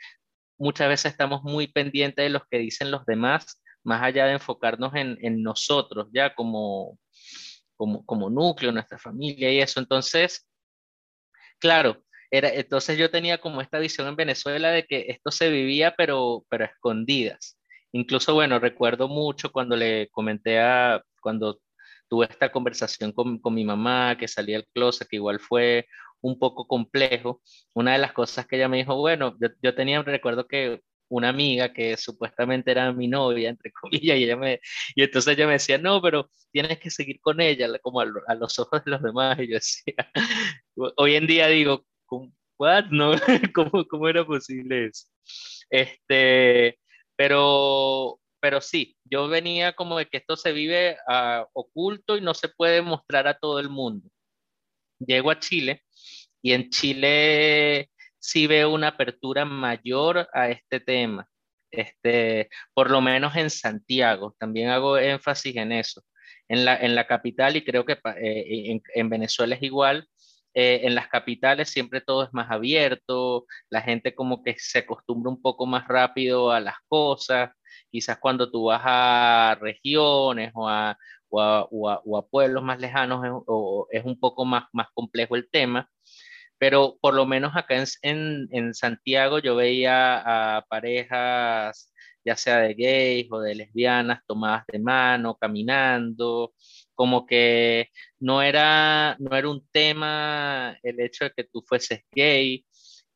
muchas 0.57 0.87
veces 0.89 1.11
estamos 1.11 1.43
muy 1.43 1.67
pendientes 1.67 2.23
de 2.23 2.29
lo 2.29 2.45
que 2.49 2.59
dicen 2.59 2.91
los 2.91 3.05
demás, 3.05 3.61
más 3.83 4.01
allá 4.03 4.25
de 4.27 4.33
enfocarnos 4.33 4.93
en, 4.95 5.17
en 5.21 5.43
nosotros, 5.43 6.07
ya 6.13 6.35
como, 6.35 6.99
como, 7.75 8.05
como 8.05 8.29
núcleo, 8.29 8.71
nuestra 8.71 8.97
familia 8.97 9.51
y 9.51 9.59
eso. 9.59 9.79
Entonces, 9.79 10.47
claro, 11.59 12.03
era, 12.33 12.49
entonces 12.49 12.97
yo 12.97 13.11
tenía 13.11 13.37
como 13.39 13.61
esta 13.61 13.77
visión 13.77 14.07
en 14.07 14.15
Venezuela 14.15 14.71
de 14.71 14.85
que 14.85 15.05
esto 15.09 15.29
se 15.29 15.51
vivía, 15.51 15.93
pero, 15.95 16.43
pero 16.49 16.65
escondidas. 16.65 17.59
Incluso, 17.91 18.33
bueno, 18.33 18.57
recuerdo 18.57 19.07
mucho 19.07 19.51
cuando 19.51 19.75
le 19.75 20.09
comenté 20.09 20.59
a, 20.59 21.03
cuando 21.21 21.59
tuve 22.09 22.25
esta 22.27 22.51
conversación 22.51 23.11
con, 23.11 23.37
con 23.39 23.53
mi 23.53 23.63
mamá, 23.63 24.17
que 24.17 24.27
salía 24.27 24.57
del 24.57 24.67
closet, 24.73 25.07
que 25.07 25.17
igual 25.17 25.39
fue 25.39 25.85
un 26.21 26.39
poco 26.39 26.65
complejo. 26.67 27.41
Una 27.73 27.93
de 27.93 27.99
las 27.99 28.13
cosas 28.13 28.47
que 28.47 28.55
ella 28.55 28.67
me 28.67 28.77
dijo, 28.77 28.95
bueno, 28.95 29.37
yo, 29.39 29.49
yo 29.61 29.75
tenía, 29.75 30.01
recuerdo 30.01 30.47
que 30.47 30.81
una 31.09 31.29
amiga 31.29 31.71
que 31.71 31.97
supuestamente 31.97 32.71
era 32.71 32.91
mi 32.93 33.07
novia, 33.07 33.49
entre 33.49 33.71
comillas, 33.79 34.17
y 34.17 34.23
ella 34.23 34.37
me, 34.37 34.59
y 34.95 35.03
entonces 35.03 35.35
ella 35.37 35.45
me 35.45 35.53
decía, 35.53 35.77
no, 35.77 36.01
pero 36.01 36.31
tienes 36.51 36.79
que 36.79 36.89
seguir 36.89 37.19
con 37.21 37.41
ella, 37.41 37.67
como 37.79 38.01
a, 38.01 38.05
los 38.05 38.57
ojos 38.57 38.83
de 38.83 38.91
los 38.91 39.03
demás, 39.03 39.37
y 39.39 39.49
yo 39.49 39.55
decía, 39.55 39.93
hoy 40.97 41.15
en 41.15 41.27
día 41.27 41.47
digo, 41.47 41.85
¿what? 42.57 42.85
No, 42.91 43.11
¿cómo, 43.55 43.85
¿cómo 43.87 44.07
era 44.07 44.25
posible 44.25 44.87
eso? 44.87 45.07
Este, 45.69 46.79
pero, 47.15 48.19
pero 48.39 48.61
sí, 48.61 48.97
yo 49.03 49.27
venía 49.27 49.73
como 49.73 49.97
de 49.97 50.07
que 50.07 50.17
esto 50.17 50.35
se 50.35 50.51
vive 50.51 50.97
uh, 51.07 51.45
oculto 51.53 52.17
y 52.17 52.21
no 52.21 52.33
se 52.33 52.49
puede 52.49 52.81
mostrar 52.81 53.27
a 53.27 53.37
todo 53.37 53.59
el 53.59 53.69
mundo. 53.69 54.09
Llego 54.99 55.31
a 55.31 55.39
Chile 55.39 55.83
y 56.41 56.53
en 56.53 56.69
Chile 56.69 57.89
sí 58.19 58.47
veo 58.47 58.71
una 58.73 58.89
apertura 58.89 59.45
mayor 59.45 60.29
a 60.33 60.49
este 60.49 60.79
tema, 60.79 61.27
este, 61.71 62.49
por 62.73 62.89
lo 62.91 63.01
menos 63.01 63.35
en 63.35 63.49
Santiago, 63.49 64.35
también 64.39 64.69
hago 64.69 64.97
énfasis 64.97 65.55
en 65.55 65.71
eso. 65.71 66.03
En 66.49 66.65
la, 66.65 66.75
en 66.75 66.93
la 66.93 67.07
capital, 67.07 67.55
y 67.55 67.63
creo 67.63 67.85
que 67.85 67.93
eh, 67.93 68.71
en, 68.71 68.81
en, 68.93 69.09
Venezuela 69.09 69.55
es 69.55 69.63
igual, 69.63 70.07
eh, 70.53 70.81
en 70.83 70.95
las 70.95 71.07
capitales 71.07 71.69
siempre 71.69 72.01
todo 72.01 72.23
es 72.23 72.33
más 72.33 72.49
abierto, 72.51 73.45
la 73.69 73.81
gente 73.81 74.15
como 74.15 74.43
que 74.43 74.55
se 74.57 74.79
acostumbra 74.79 75.29
un 75.31 75.41
poco 75.41 75.65
más 75.65 75.87
rápido 75.87 76.51
a 76.51 76.59
las 76.59 76.75
cosas, 76.87 77.51
quizás 77.89 78.17
cuando 78.19 78.51
tú 78.51 78.65
vas 78.65 78.81
a 78.83 79.57
regiones 79.61 80.51
o 80.55 80.67
a, 80.69 80.97
o 81.29 81.41
a, 81.41 81.63
o 81.71 82.17
a, 82.17 82.27
pueblos 82.27 82.63
más 82.63 82.79
lejanos 82.79 83.25
es, 83.25 83.31
o, 83.47 83.87
es 83.91 84.05
un 84.05 84.19
poco 84.19 84.45
más, 84.45 84.65
más 84.73 84.87
complejo 84.93 85.35
el 85.35 85.49
tema 85.49 85.89
pero 86.63 86.97
por 87.01 87.13
lo 87.13 87.25
menos 87.25 87.51
acá 87.57 87.75
en, 88.03 88.47
en, 88.51 88.73
Santiago 88.73 89.39
yo 89.39 89.55
veía 89.55 90.57
a 90.57 90.61
parejas, 90.69 91.92
ya 92.25 92.35
sea 92.35 92.59
de 92.59 92.73
gays 92.73 93.27
o 93.31 93.39
de 93.39 93.55
lesbianas, 93.55 94.21
tomadas 94.27 94.65
de 94.67 94.79
mano, 94.79 95.37
caminando, 95.37 96.53
como 96.95 97.25
que 97.25 97.89
no 98.19 98.41
era, 98.41 99.15
no 99.19 99.35
era 99.35 99.49
un 99.49 99.67
tema 99.71 100.77
el 100.83 100.99
hecho 100.99 101.25
de 101.25 101.31
que 101.31 101.43
tú 101.45 101.61
fueses 101.67 102.01
gay. 102.11 102.65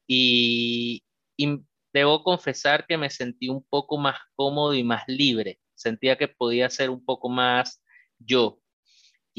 Y, 0.07 1.03
debo 1.93 2.23
confesar 2.23 2.85
que 2.85 2.97
me 2.97 3.09
sentí 3.09 3.49
un 3.49 3.63
poco 3.63 3.97
más 3.97 4.17
cómodo 4.35 4.73
y 4.75 4.83
más 4.83 5.03
libre, 5.07 5.59
sentía 5.75 6.17
que 6.17 6.27
podía 6.27 6.69
ser 6.69 6.89
un 6.89 7.03
poco 7.03 7.29
más 7.29 7.81
yo, 8.19 8.59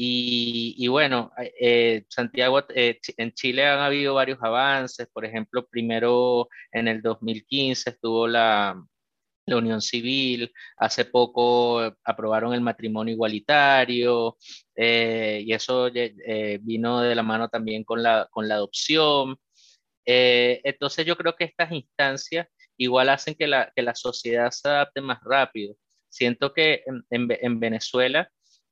y, 0.01 0.87
bueno, 0.87 1.29
eh, 1.59 2.05
Santiago, 2.07 2.61
eh, 2.73 2.99
en 3.17 3.33
Chile 3.33 3.65
han 3.65 3.79
habido 3.79 4.13
varios 4.13 4.39
avances, 4.41 5.09
por 5.11 5.25
ejemplo, 5.25 5.67
primero 5.67 6.47
en 6.71 6.87
el 6.87 7.01
2015 7.01 7.89
estuvo 7.89 8.25
la, 8.25 8.81
la 9.49 9.57
unión 9.57 9.81
civil, 9.81 10.51
hace 10.77 11.05
poco 11.05 11.81
aprobaron 12.03 12.53
el 12.53 12.61
matrimonio 12.61 13.13
igualitario 13.13 14.37
eh, 14.75 15.43
y 15.45 15.53
eso 15.53 15.89
vino 16.61 17.01
de 17.01 17.15
la 17.15 17.23
mano 17.23 17.49
también 17.49 17.83
con 17.83 18.03
la, 18.03 18.27
con 18.31 18.47
la 18.47 18.55
adopción. 18.55 19.37
entonces 20.05 21.05
yo 21.05 21.15
creo 21.17 21.35
que 21.35 21.45
estas 21.45 21.71
instancias 21.71 22.47
igual 22.77 23.09
hacen 23.09 23.35
que 23.35 23.47
la, 23.47 23.71
que 23.75 23.81
la 23.81 23.95
sociedad 23.95 24.51
se 24.51 24.69
adapte 24.69 25.01
más 25.01 25.19
rápido. 25.23 25.75
Siento 26.09 26.53
que 26.53 26.83
en, 26.85 27.03
en, 27.11 27.27
en 27.41 27.59
Venezuela 27.59 28.29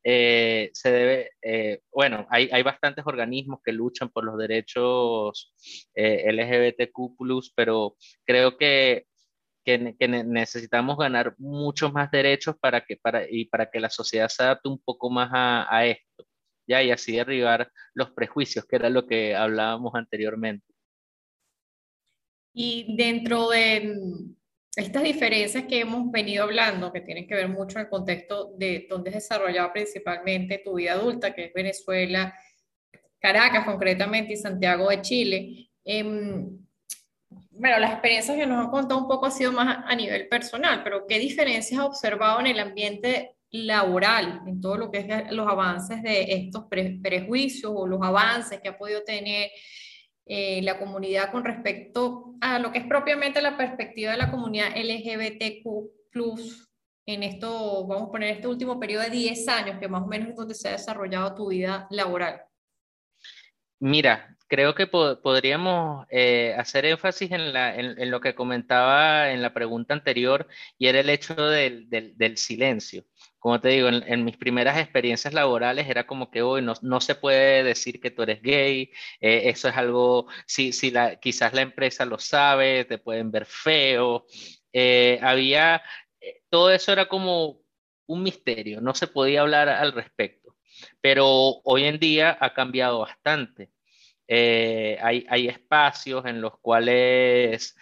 eh, 0.09 0.69
se 0.71 0.89
debe, 0.89 1.31
eh, 1.41 1.81
bueno, 1.91 2.25
hay, 2.29 2.49
hay, 2.53 2.63
bastantes 2.63 3.05
organismos 3.05 3.59
que 3.61 3.73
luchan 3.73 4.07
por 4.09 4.23
los 4.23 4.37
derechos 4.37 5.53
eh, 5.93 6.31
LGBTQ, 6.31 7.51
pero 7.53 7.97
creo 8.25 8.57
que, 8.57 9.07
que, 9.67 9.97
que, 9.99 10.07
necesitamos 10.07 10.97
ganar 10.97 11.35
muchos 11.37 11.91
más 11.91 12.09
derechos 12.09 12.55
para 12.57 12.85
que, 12.85 12.95
para, 12.95 13.29
y 13.29 13.45
para 13.45 13.69
que 13.69 13.81
la 13.81 13.89
sociedad 13.89 14.29
se 14.29 14.43
adapte 14.43 14.69
un 14.69 14.79
poco 14.79 15.09
más 15.09 15.29
a, 15.33 15.67
a 15.69 15.85
esto, 15.85 16.25
¿ya? 16.65 16.81
y 16.81 16.89
así 16.89 17.17
derribar 17.17 17.69
los 17.93 18.11
prejuicios, 18.11 18.63
que 18.65 18.77
era 18.77 18.89
lo 18.89 19.05
que 19.05 19.35
hablábamos 19.35 19.93
anteriormente. 19.93 20.65
Y 22.53 22.95
dentro 22.95 23.49
de 23.49 23.93
estas 24.73 25.03
diferencias 25.03 25.65
que 25.65 25.81
hemos 25.81 26.09
venido 26.11 26.45
hablando, 26.45 26.93
que 26.93 27.01
tienen 27.01 27.27
que 27.27 27.35
ver 27.35 27.49
mucho 27.49 27.77
en 27.77 27.85
el 27.85 27.89
contexto 27.89 28.53
de 28.57 28.87
donde 28.89 29.09
es 29.09 29.15
desarrollado 29.15 29.73
principalmente 29.73 30.61
tu 30.63 30.75
vida 30.75 30.93
adulta, 30.93 31.35
que 31.35 31.45
es 31.45 31.53
Venezuela, 31.53 32.33
Caracas 33.19 33.65
concretamente 33.65 34.31
y 34.31 34.37
Santiago 34.37 34.89
de 34.89 35.01
Chile. 35.01 35.69
Eh, 35.83 36.05
bueno, 37.59 37.79
las 37.79 37.91
experiencias 37.91 38.37
que 38.37 38.45
nos 38.45 38.65
han 38.65 38.71
contado 38.71 38.99
un 38.99 39.07
poco 39.07 39.25
ha 39.25 39.31
sido 39.31 39.51
más 39.51 39.83
a 39.85 39.95
nivel 39.95 40.27
personal, 40.27 40.83
pero 40.83 41.05
¿qué 41.07 41.19
diferencias 41.19 41.79
has 41.79 41.85
observado 41.85 42.39
en 42.39 42.47
el 42.47 42.59
ambiente 42.59 43.35
laboral, 43.49 44.41
en 44.45 44.59
todo 44.59 44.77
lo 44.77 44.91
que 44.91 44.99
es 44.99 45.31
los 45.31 45.47
avances 45.47 46.01
de 46.03 46.33
estos 46.33 46.65
pre 46.65 46.99
prejuicios 47.01 47.71
o 47.75 47.87
los 47.87 48.01
avances 48.01 48.59
que 48.59 48.69
ha 48.69 48.77
podido 48.77 49.03
tener 49.03 49.51
eh, 50.25 50.61
la 50.61 50.77
comunidad 50.77 51.31
con 51.31 51.45
respecto 51.45 52.35
a 52.41 52.59
lo 52.59 52.71
que 52.71 52.79
es 52.79 52.85
propiamente 52.85 53.41
la 53.41 53.55
perspectiva 53.55 54.11
de 54.11 54.17
la 54.17 54.29
comunidad 54.29 54.75
LGBTQ 54.75 55.97
en 57.05 57.23
esto, 57.23 57.85
vamos 57.87 58.09
a 58.09 58.11
poner 58.11 58.35
este 58.35 58.47
último 58.47 58.79
periodo 58.79 59.03
de 59.03 59.11
10 59.11 59.47
años, 59.47 59.79
que 59.79 59.87
más 59.87 60.03
o 60.03 60.07
menos 60.07 60.29
es 60.29 60.35
donde 60.35 60.55
se 60.55 60.67
ha 60.67 60.71
desarrollado 60.73 61.35
tu 61.35 61.49
vida 61.49 61.87
laboral? 61.89 62.41
Mira, 63.79 64.36
creo 64.47 64.75
que 64.75 64.87
podríamos 64.87 66.07
eh, 66.09 66.55
hacer 66.57 66.85
énfasis 66.85 67.31
en, 67.31 67.53
la, 67.53 67.75
en, 67.75 68.11
lo 68.11 68.21
que 68.21 68.35
comentaba 68.35 69.31
en 69.31 69.41
la 69.41 69.53
pregunta 69.53 69.93
anterior 69.93 70.47
y 70.77 70.87
era 70.87 70.99
el 71.01 71.09
hecho 71.09 71.35
del, 71.35 71.89
del, 71.89 72.17
del 72.17 72.37
silencio. 72.37 73.05
Como 73.39 73.61
te 73.61 73.69
digo, 73.69 73.87
en, 73.89 74.25
mis 74.25 74.35
primeras 74.37 74.77
experiencias 74.77 75.33
laborales 75.33 75.87
era 75.87 76.07
como 76.07 76.31
que 76.31 76.41
hoy 76.41 76.61
no, 76.61 76.73
no, 76.81 76.99
se 76.99 77.15
puede 77.15 77.63
decir 77.63 78.01
que 78.01 78.11
tú 78.11 78.23
eres 78.23 78.41
gay, 78.41 78.91
eh, 79.21 79.43
eso 79.45 79.69
es 79.69 79.77
algo, 79.77 80.27
si, 80.45 80.73
si 80.73 80.91
la, 80.91 81.17
quizás 81.17 81.53
la 81.53 81.61
empresa 81.61 82.05
lo 82.05 82.19
sabe, 82.19 82.85
te 82.85 82.97
pueden 82.97 83.31
ver 83.31 83.45
feo, 83.45 84.25
eh, 84.73 85.19
había, 85.21 85.83
eh, 86.19 86.41
todo 86.49 86.71
eso 86.71 86.91
era 86.91 87.07
como 87.07 87.61
un 88.07 88.23
misterio, 88.23 88.81
no 88.81 88.95
se 88.95 89.07
podía 89.07 89.41
hablar 89.41 89.69
al 89.69 89.93
respecto, 89.93 90.55
pero 91.01 91.25
hoy 91.63 91.85
en 91.85 91.99
día 91.99 92.37
ha 92.39 92.53
cambiado 92.53 92.99
bastante. 92.99 93.71
Hay, 94.27 95.25
hay, 95.29 95.47
espacios 95.47 96.25
en 96.25 96.41
los 96.41 96.57
cuales 96.59 97.75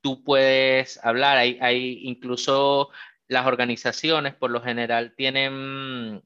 tú 0.00 0.22
puedes 0.24 1.04
hablar, 1.04 1.36
hay, 1.38 1.58
hay 1.60 2.00
incluso 2.04 2.90
las 3.28 3.46
organizaciones 3.46 4.34
por 4.34 4.50
lo 4.50 4.62
general 4.62 5.14
tienen, 5.16 6.22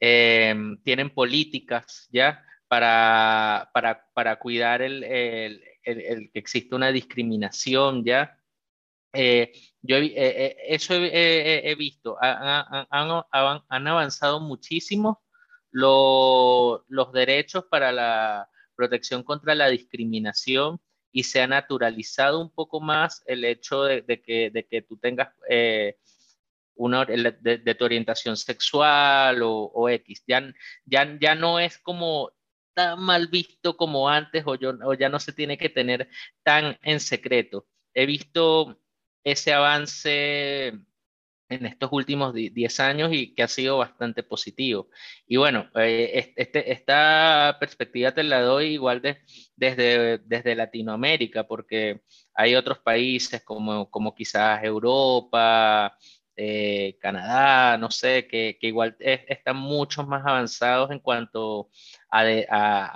em, 0.00 0.82
tienen 0.82 1.10
políticas 1.10 2.08
ya 2.10 2.44
para, 2.66 3.70
para, 3.72 4.06
para 4.14 4.38
cuidar 4.38 4.82
el, 4.82 5.04
el, 5.04 5.62
el, 5.84 6.30
que 6.32 6.38
existe 6.38 6.74
una 6.74 6.90
discriminación 6.90 8.04
ya. 8.04 8.38
Eh, 9.12 9.52
yo 9.80 9.96
eh, 9.96 10.12
eh, 10.16 10.56
eso 10.68 10.94
he, 10.94 11.70
he 11.70 11.74
visto, 11.76 12.16
han, 12.20 12.86
han, 12.90 13.62
han, 13.68 13.86
avanzado 13.86 14.40
muchísimo 14.40 15.22
lo, 15.74 16.84
los 16.86 17.12
derechos 17.12 17.64
para 17.64 17.90
la 17.90 18.48
protección 18.76 19.24
contra 19.24 19.56
la 19.56 19.68
discriminación 19.68 20.80
y 21.10 21.24
se 21.24 21.42
ha 21.42 21.48
naturalizado 21.48 22.40
un 22.40 22.50
poco 22.50 22.80
más 22.80 23.24
el 23.26 23.44
hecho 23.44 23.82
de, 23.82 24.22
que, 24.22 24.50
de 24.50 24.66
que, 24.66 24.82
tú 24.82 24.96
tengas 24.98 25.30
una, 26.76 27.04
de, 27.04 27.74
tu 27.76 27.84
orientación 27.84 28.36
sexual 28.36 29.40
o, 29.42 29.88
X. 29.88 30.22
Ya, 30.28 30.54
ya, 30.84 31.18
ya 31.20 31.34
no 31.34 31.58
es 31.58 31.78
como 31.78 32.30
tan 32.72 33.00
mal 33.00 33.26
visto 33.26 33.76
como 33.76 34.08
antes 34.08 34.44
o, 34.46 34.52
o 34.84 34.94
ya 34.94 35.08
no 35.08 35.18
se 35.18 35.32
tiene 35.32 35.58
que 35.58 35.70
tener 35.70 36.08
tan 36.44 36.78
en 36.82 37.00
secreto. 37.00 37.66
He 37.94 38.06
visto 38.06 38.78
ese 39.24 39.52
avance 39.52 40.72
en 41.48 41.66
estos 41.66 41.90
últimos 41.92 42.34
10 42.34 42.80
años 42.80 43.10
y 43.12 43.34
que 43.34 43.42
ha 43.42 43.48
sido 43.48 43.78
bastante 43.78 44.22
positivo. 44.22 44.88
Y 45.26 45.36
bueno, 45.36 45.70
eh, 45.76 46.32
este, 46.36 46.72
esta 46.72 47.56
perspectiva 47.60 48.12
te 48.12 48.22
la 48.24 48.40
doy 48.40 48.74
igual 48.74 49.02
desde, 49.56 50.18
desde 50.18 50.54
Latinoamérica, 50.56 51.46
porque 51.46 52.02
hay 52.34 52.54
otros 52.54 52.78
países 52.78 53.42
como, 53.44 53.90
como 53.90 54.14
quizás 54.14 54.62
Europa, 54.64 55.96
eh, 56.36 56.96
Canadá, 57.00 57.78
no 57.78 57.90
sé, 57.90 58.26
que, 58.26 58.58
que 58.60 58.66
igual 58.68 58.96
están 58.98 59.56
mucho 59.56 60.04
más 60.04 60.24
avanzados 60.26 60.90
en 60.90 60.98
cuanto 60.98 61.70
a, 62.10 62.22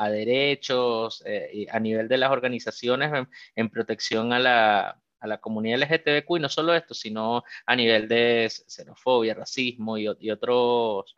a, 0.04 0.11
derechos, 0.11 1.22
eh, 1.26 1.66
a 1.70 1.78
nivel 1.80 2.08
de 2.08 2.18
las 2.18 2.30
organizaciones 2.30 3.12
en 3.54 3.68
protección 3.70 4.32
a 4.32 4.38
la, 4.40 5.02
a 5.20 5.26
la 5.26 5.38
comunidad 5.38 5.81
LGTBQ 5.81 6.37
y 6.37 6.40
no 6.40 6.48
solo 6.48 6.74
esto, 6.74 6.94
sino 6.94 7.42
a 7.66 7.76
nivel 7.76 8.09
de 8.09 8.48
xenofobia, 8.50 9.35
racismo 9.35 9.98
y, 9.98 10.09
otros, 10.09 11.16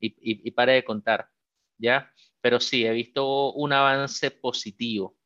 y, 0.00 0.14
y, 0.20 0.50
pare 0.52 0.72
de 0.74 0.84
contar, 0.84 1.28
¿ya? 1.78 2.10
Pero 2.40 2.60
sí, 2.60 2.84
he 2.84 2.92
visto 2.92 3.52
un 3.52 3.72
avance 3.72 4.30
positivo, 4.30 5.16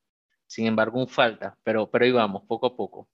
sin 0.46 0.66
embargo, 0.66 0.98
un 0.98 1.08
falta, 1.08 1.58
pero, 1.62 1.90
pero 1.90 2.04
ahí 2.04 2.12
vamos, 2.12 2.42
poco 2.46 2.66
a 2.66 2.76
poco. 2.76 3.08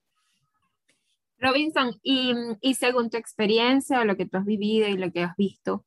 Robinson, 1.37 1.99
y, 2.03 2.33
y 2.61 2.75
según 2.75 3.09
tu 3.09 3.17
experiencia 3.17 3.99
o 3.99 4.05
lo 4.05 4.15
que 4.15 4.25
tú 4.25 4.37
has 4.37 4.45
vivido 4.45 4.87
y 4.87 4.97
lo 4.97 5.11
que 5.11 5.23
has 5.23 5.35
visto, 5.35 5.85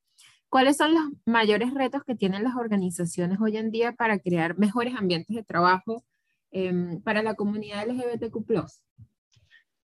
¿cuáles 0.51 0.77
son 0.77 0.95
los 0.95 1.05
mayores 1.25 1.73
retos 1.73 2.05
que 2.05 2.15
tienen 2.15 2.45
las 2.45 2.57
organizaciones 2.57 3.39
hoy 3.41 3.57
en 3.57 3.71
día 3.71 3.93
para 3.93 4.19
crear 4.19 4.59
mejores 4.59 4.95
ambientes 4.95 5.35
de 5.35 5.45
trabajo 5.45 6.05
em, 6.51 7.01
para 7.03 7.23
la 7.23 7.35
comunidad 7.35 7.89
LGBTQ? 7.89 8.86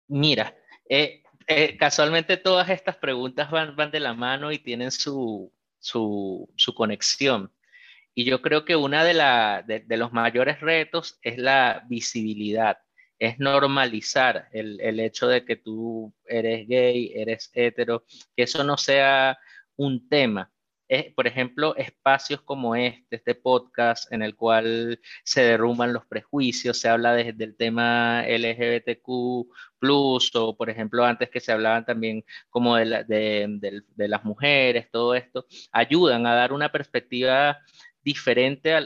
Mira, 0.08 0.56
eh, 0.88 1.22
eh, 1.46 1.76
casualmente 1.76 2.36
todas 2.38 2.68
estas 2.70 2.96
preguntas 2.96 3.50
van, 3.50 3.76
van 3.76 3.90
de 3.90 4.00
la 4.00 4.14
mano 4.14 4.52
y 4.52 4.58
tienen 4.58 4.90
su, 4.90 5.52
su, 5.78 6.48
conexión. 6.74 7.52
Y 8.14 8.24
yo 8.24 8.42
creo 8.42 8.64
que 8.64 8.76
uno 8.76 9.04
de, 9.04 9.84
de, 9.86 9.96
los 9.96 10.12
mayores 10.12 10.60
retos 10.60 11.18
es 11.22 11.38
la 11.38 11.84
visibilidad, 11.88 12.78
es 13.18 13.38
normalizar 13.38 14.48
el, 14.52 14.80
el, 14.80 14.98
hecho 15.00 15.28
de 15.28 15.44
que 15.44 15.56
tú 15.56 16.14
eres 16.24 16.66
gay, 16.66 17.12
eres 17.14 17.50
hetero, 17.54 18.04
que 18.36 18.44
eso 18.44 18.64
no 18.64 18.76
sea 18.76 19.38
un 19.76 20.08
tema 20.08 20.50
por 21.14 21.26
ejemplo, 21.26 21.76
espacios 21.76 22.40
como 22.42 22.74
este, 22.74 23.16
este 23.16 23.34
podcast, 23.34 24.10
en 24.12 24.22
el 24.22 24.34
cual 24.34 25.00
se 25.22 25.42
derrumban 25.42 25.92
los 25.92 26.06
prejuicios, 26.06 26.78
se 26.78 26.88
habla 26.88 27.12
desde 27.12 27.44
el 27.44 27.56
tema 27.56 28.24
LGBTQ, 28.26 29.02
o 29.06 30.56
por 30.56 30.70
ejemplo, 30.70 31.04
antes 31.04 31.30
que 31.30 31.40
se 31.40 31.52
hablaban 31.52 31.84
también 31.84 32.24
como 32.48 32.76
de, 32.76 33.04
de, 33.06 34.08
las 34.08 34.24
mujeres, 34.24 34.90
todo 34.90 35.14
esto, 35.14 35.46
ayudan 35.72 36.26
a 36.26 36.34
dar 36.34 36.52
una 36.52 36.72
perspectiva 36.72 37.58
diferente 38.02 38.74
a, 38.74 38.80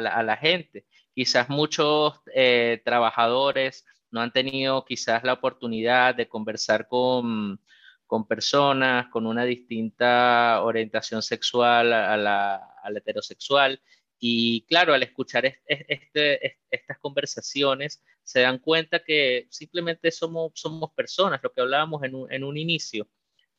la, 0.00 0.36
gente. 0.36 0.84
Quizás 1.14 1.48
muchos 1.48 2.20
eh, 2.34 2.82
trabajadores 2.84 3.84
no 4.10 4.20
han 4.20 4.32
tenido 4.32 4.84
quizás 4.84 5.22
la 5.24 5.34
oportunidad 5.34 6.14
de 6.14 6.28
conversar 6.28 6.88
con 6.88 7.60
con 8.06 8.26
personas 8.26 9.08
con 9.08 9.26
una 9.26 9.44
distinta 9.44 10.62
orientación 10.62 11.22
sexual 11.22 11.92
a 11.92 12.16
la, 12.16 12.74
heterosexual. 12.96 13.80
Y 14.18 14.64
claro, 14.66 14.94
al 14.94 15.02
escuchar 15.02 15.44
este, 15.66 16.58
estas 16.70 16.98
conversaciones, 16.98 18.02
se 18.22 18.40
dan 18.40 18.58
cuenta 18.58 19.02
que 19.04 19.46
simplemente 19.50 20.10
somos, 20.10 20.52
somos 20.54 20.92
personas, 20.92 21.40
lo 21.42 21.52
que 21.52 21.60
hablábamos 21.60 22.02
en 22.02 22.14
un, 22.14 22.32
en 22.32 22.44
un 22.44 22.56
inicio, 22.56 23.08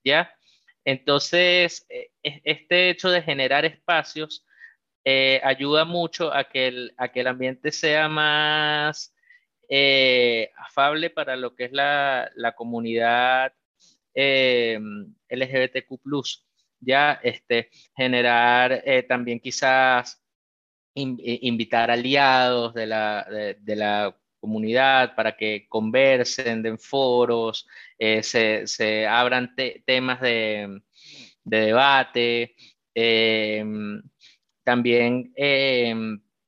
¿ya? 0.03 0.33
Entonces, 0.83 1.85
e, 1.89 2.11
e, 2.23 2.41
este 2.43 2.89
hecho 2.89 3.09
de 3.09 3.21
generar 3.21 3.65
espacios 3.65 4.45
eh, 5.03 5.39
ayuda 5.43 5.85
mucho 5.85 6.33
a 6.33 6.45
que, 6.45 6.67
el, 6.67 6.93
a 6.97 7.09
que 7.09 7.21
el 7.21 7.27
ambiente 7.27 7.71
sea 7.71 8.09
más 8.09 9.13
eh, 9.69 10.51
afable 10.57 11.09
para 11.09 11.35
lo 11.35 11.55
que 11.55 11.65
es 11.65 11.71
la, 11.71 12.31
la 12.35 12.55
comunidad 12.55 13.53
eh, 14.19 14.79
LGBTQ+, 15.29 15.99
ya 16.79 17.19
este, 17.23 17.69
generar 17.95 18.81
eh, 18.83 19.03
también 19.03 19.39
quizás 19.39 20.23
eh, 20.95 21.39
invitar 21.43 21.91
aliados 21.91 22.73
de 22.73 22.87
la, 22.87 23.27
de, 23.59 23.75
la, 23.75 24.15
comunidad 24.39 25.15
para 25.15 25.35
que 25.35 25.65
conversen 25.67 26.63
en 26.65 26.77
foros, 26.77 27.67
eh, 27.97 28.21
se, 28.21 28.67
se, 28.67 29.07
abran 29.07 29.55
temas 29.85 30.21
de, 30.21 30.79
de 31.43 31.59
debate. 31.59 32.55
también, 34.63 35.33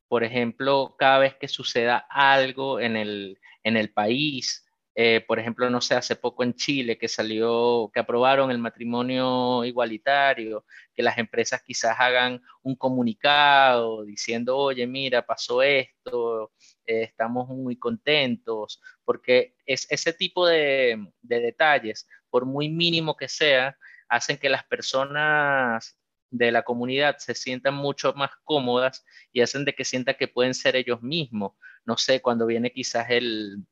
por 0.07 0.23
ejemplo, 0.23 0.95
cada 0.99 1.19
vez 1.19 1.35
que 1.35 1.47
suceda 1.47 2.05
algo 2.09 2.79
en 2.79 2.95
el, 2.95 3.39
en 3.63 3.75
el 3.75 3.91
país, 3.91 4.68
eh, 5.01 5.23
por 5.25 5.39
ejemplo, 5.39 5.69
no 5.69 5.79
sé, 5.79 5.95
hace 5.95 6.17
poco 6.17 6.43
en 6.43 6.53
Chile 6.55 6.97
que 6.97 7.07
salió, 7.07 7.89
que 7.93 8.01
aprobaron 8.01 8.51
el 8.51 8.57
matrimonio 8.57 9.63
igualitario, 9.63 10.65
que 10.93 11.01
las 11.01 11.17
empresas 11.17 11.61
quizás 11.63 11.95
hagan 11.97 12.41
un 12.63 12.75
comunicado 12.75 14.03
diciendo, 14.03 14.57
oye, 14.57 14.85
mira, 14.85 15.25
pasó 15.25 15.61
esto, 15.61 16.51
eh, 16.85 17.03
estamos 17.03 17.47
muy 17.47 17.77
contentos, 17.77 18.81
porque 19.05 19.55
es 19.65 19.89
ese 19.89 20.11
tipo 20.11 20.45
de, 20.45 21.01
de 21.21 21.39
detalles, 21.39 22.05
por 22.29 22.45
muy 22.45 22.67
mínimo 22.67 23.15
que 23.15 23.29
sea, 23.29 23.77
hacen 24.09 24.37
que 24.37 24.49
las 24.49 24.65
personas 24.65 25.97
de 26.29 26.51
la 26.51 26.63
comunidad 26.63 27.19
se 27.19 27.35
sientan 27.35 27.75
mucho 27.75 28.11
más 28.15 28.31
cómodas 28.43 29.05
y 29.31 29.39
hacen 29.39 29.63
de 29.63 29.73
que 29.73 29.85
sientan 29.85 30.15
que 30.19 30.27
pueden 30.27 30.53
ser 30.53 30.75
ellos 30.75 31.01
mismos. 31.01 31.53
No 31.85 31.95
sé, 31.95 32.21
cuando 32.21 32.45
viene 32.45 32.73
quizás 32.73 33.09
el, 33.11 33.63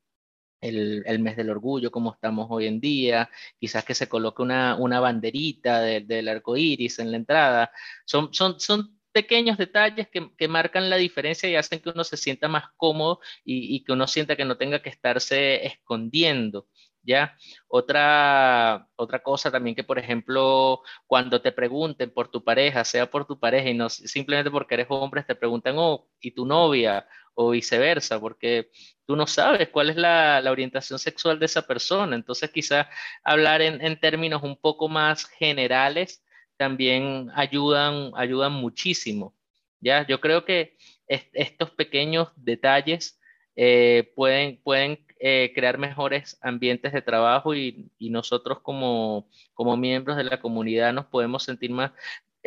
el, 0.60 1.18
mes 1.20 1.36
del 1.36 1.50
orgullo, 1.50 1.90
como 1.90 2.12
estamos 2.12 2.46
hoy 2.50 2.66
en 2.66 2.80
día, 2.80 3.30
quizás 3.58 3.84
que 3.84 3.94
se 3.94 4.08
coloque 4.08 4.42
una, 4.42 4.76
una 4.76 5.00
banderita 5.00 5.80
del 5.80 6.28
arco 6.28 6.56
iris 6.56 6.98
en 6.98 7.10
la 7.10 7.16
entrada. 7.16 7.70
Son, 8.04 8.32
son, 8.32 8.58
son 8.60 8.98
pequeños 9.12 9.58
detalles 9.58 10.08
que, 10.08 10.30
que, 10.36 10.48
marcan 10.48 10.90
la 10.90 10.96
diferencia 10.96 11.48
y 11.48 11.56
hacen 11.56 11.80
que 11.80 11.90
uno 11.90 12.04
se 12.04 12.16
sienta 12.16 12.48
más 12.48 12.64
cómodo 12.76 13.20
y, 13.44 13.82
que 13.84 13.92
uno 13.92 14.06
sienta 14.06 14.36
que 14.36 14.44
no 14.44 14.56
tenga 14.56 14.80
que 14.80 14.90
estarse 14.90 15.66
escondiendo. 15.66 16.68
¿Ya? 17.02 17.38
Otra, 17.68 18.86
otra 18.96 19.22
cosa 19.22 19.50
también 19.50 19.74
que, 19.74 19.84
por 19.84 19.98
ejemplo, 19.98 20.82
cuando 21.06 21.40
te 21.40 21.52
pregunten 21.52 22.10
por 22.12 22.28
tu 22.30 22.44
pareja, 22.44 22.84
sea 22.84 23.10
por 23.10 23.26
tu 23.26 23.38
pareja 23.38 23.70
y 23.70 23.74
no 23.74 23.88
simplemente 23.88 24.50
porque 24.50 24.74
eres 24.74 24.88
hombre, 24.90 25.22
te 25.22 25.34
preguntan, 25.34 25.76
oh, 25.78 26.06
¿y 26.20 26.32
tu 26.32 26.44
novia? 26.44 27.06
O 27.40 27.50
viceversa, 27.50 28.18
porque 28.18 28.68
tú 29.06 29.14
no 29.14 29.28
sabes 29.28 29.68
cuál 29.68 29.90
es 29.90 29.96
la, 29.96 30.42
orientación 30.50 30.98
sexual 30.98 31.38
de 31.38 31.46
esa 31.46 31.62
persona. 31.62 32.16
Entonces, 32.16 32.50
quizás 32.50 32.88
hablar 33.22 33.62
en, 33.62 34.00
términos 34.00 34.42
un 34.42 34.56
poco 34.56 34.88
más 34.88 35.24
generales 35.24 36.24
también 36.56 37.30
ayudan, 37.36 38.10
ayudan 38.16 38.54
muchísimo. 38.54 39.36
¿ya? 39.78 40.04
Yo 40.04 40.20
creo 40.20 40.44
que 40.44 40.76
estos 41.06 41.70
pequeños 41.70 42.28
detalles 42.34 43.20
eh, 43.54 44.12
pueden, 44.16 44.60
pueden 44.64 45.06
eh, 45.20 45.52
crear 45.54 45.78
mejores 45.78 46.38
ambientes 46.42 46.92
de 46.92 47.02
trabajo 47.02 47.54
y, 47.54 47.88
nosotros 48.00 48.58
como, 48.62 49.28
como 49.54 49.76
miembros 49.76 50.16
de 50.16 50.24
la 50.24 50.40
comunidad 50.40 50.92
nos 50.92 51.06
podemos 51.06 51.44
sentir 51.44 51.70
más 51.70 51.92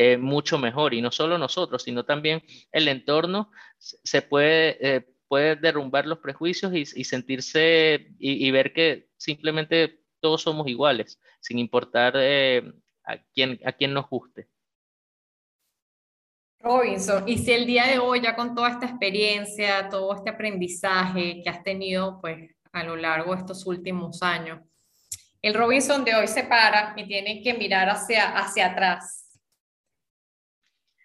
eh, 0.04 0.18
mucho 0.18 0.58
mejor. 0.58 0.96
Y 0.96 1.02
no 1.02 1.12
solo 1.12 1.38
nosotros, 1.38 1.84
sino 1.84 2.04
también 2.04 2.42
el 2.72 2.88
entorno 2.88 3.52
se 3.78 4.24
puede, 4.24 4.96
eh, 4.96 5.08
puede 5.28 5.56
derrumbar 5.56 6.08
los 6.08 6.18
prejuicios 6.18 6.74
y, 6.74 7.04
sentirse 7.04 8.08
y, 8.18 8.50
ver 8.50 8.74
que 8.74 9.10
simplemente 9.18 10.02
todos 10.20 10.42
somos 10.42 10.68
iguales, 10.68 11.22
sin 11.40 11.60
importar 11.60 12.14
eh, 12.16 12.64
a, 13.04 13.18
quién, 13.36 13.60
a 13.64 13.74
quién 13.74 13.94
nos 13.94 14.10
guste. 14.10 14.48
Robinson, 16.60 17.30
y 17.30 17.38
si 17.38 17.52
el 17.52 17.68
día 17.68 17.86
de 17.86 18.00
hoy, 18.00 18.22
ya 18.22 18.36
con 18.36 18.56
toda 18.56 18.70
esta 18.70 18.88
experiencia, 18.88 19.88
todo 19.88 20.16
este 20.16 20.32
aprendizaje 20.32 21.42
que 21.44 21.50
has 21.50 21.64
tenido 21.64 22.20
pues, 22.22 22.56
a 22.72 22.84
lo 22.84 22.96
largo 22.96 23.34
de 23.34 23.42
estos 23.42 23.68
últimos 23.68 24.24
años, 24.24 24.62
el 25.44 25.54
Robinson 25.54 26.04
de 26.04 26.16
hoy 26.16 26.28
se 26.28 26.44
para 26.44 26.96
y 26.98 27.08
tiene 27.08 27.44
que 27.44 27.54
mirar 27.54 27.88
hacia, 27.90 28.36
hacia 28.36 28.72
atrás 28.72 29.21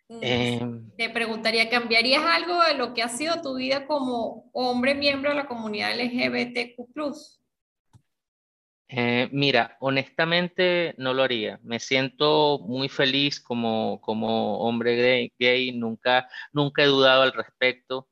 Em, 0.08 0.88
te 0.96 1.10
preguntaría, 1.10 1.68
¿cambiarías 1.68 2.22
algo 2.24 2.62
de 2.62 2.74
lo 2.74 2.94
que 2.94 3.02
ha 3.02 3.08
sido 3.08 3.42
tu 3.42 3.56
vida 3.56 3.86
como 3.86 4.48
hombre 4.52 4.94
miembro 4.94 5.30
de 5.30 5.36
la 5.36 5.46
comunidad 5.46 5.98
LGBTQ? 5.98 7.36
Eh, 8.88 9.28
mira, 9.32 9.76
honestamente 9.80 10.94
no 10.96 11.12
lo 11.12 11.24
haría. 11.24 11.58
Me 11.62 11.80
siento 11.80 12.60
muy 12.60 12.88
feliz 12.88 13.40
como, 13.40 14.00
como 14.00 14.60
hombre 14.60 15.32
gay, 15.38 15.72
Nunca, 15.72 16.28
nunca 16.52 16.82
he 16.82 16.86
dudado 16.86 17.22
al 17.22 17.32
respecto. 17.32 18.08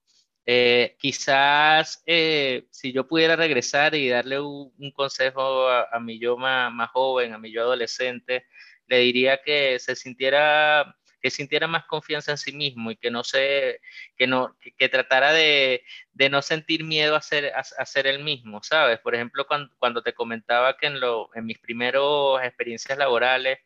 Eh, 0.47 0.97
quizás 0.99 2.03
eh, 2.07 2.67
si 2.71 2.93
yo 2.93 3.07
pudiera 3.07 3.37
regresar 3.37 3.95
y 3.95 4.09
darle 4.09 4.41
un, 4.41 4.73
consejo 4.93 5.69
a, 5.69 5.99
mi 6.01 6.19
yo 6.19 6.37
más, 6.37 6.73
más, 6.73 6.91
joven, 6.91 7.33
a 7.33 7.39
mi 7.39 7.53
yo 7.53 7.63
adolescente, 7.63 8.45
le 8.89 8.99
diría 8.99 9.41
que 9.43 9.79
se 9.79 9.97
sintiera 9.97 10.95
que 11.25 11.31
sintiera 11.31 11.67
más 11.67 11.87
confianza 11.87 12.33
en 12.33 12.37
sí 12.37 12.53
mismo 12.53 12.91
y 12.91 12.97
que 12.97 13.11
no 13.11 13.25
se, 13.25 13.81
que 14.15 14.27
no, 14.27 14.55
que, 14.77 14.89
tratara 14.91 15.33
de, 15.33 15.83
de, 16.13 16.29
no 16.29 16.43
sentir 16.43 16.85
miedo 16.85 17.17
a 17.17 17.23
ser, 17.23 17.51
a, 17.55 17.87
ser 17.87 18.07
el 18.07 18.23
mismo, 18.23 18.63
¿sabes? 18.63 18.99
Por 18.99 19.15
ejemplo, 19.15 19.47
cuando, 19.47 19.75
cuando 19.79 20.03
te 20.03 20.13
comentaba 20.13 20.77
que 20.77 20.89
en, 20.89 21.01
lo, 21.01 21.31
en 21.35 21.47
mis 21.47 21.59
primeras 21.59 22.03
experiencias 22.45 22.99
laborales, 22.99 23.59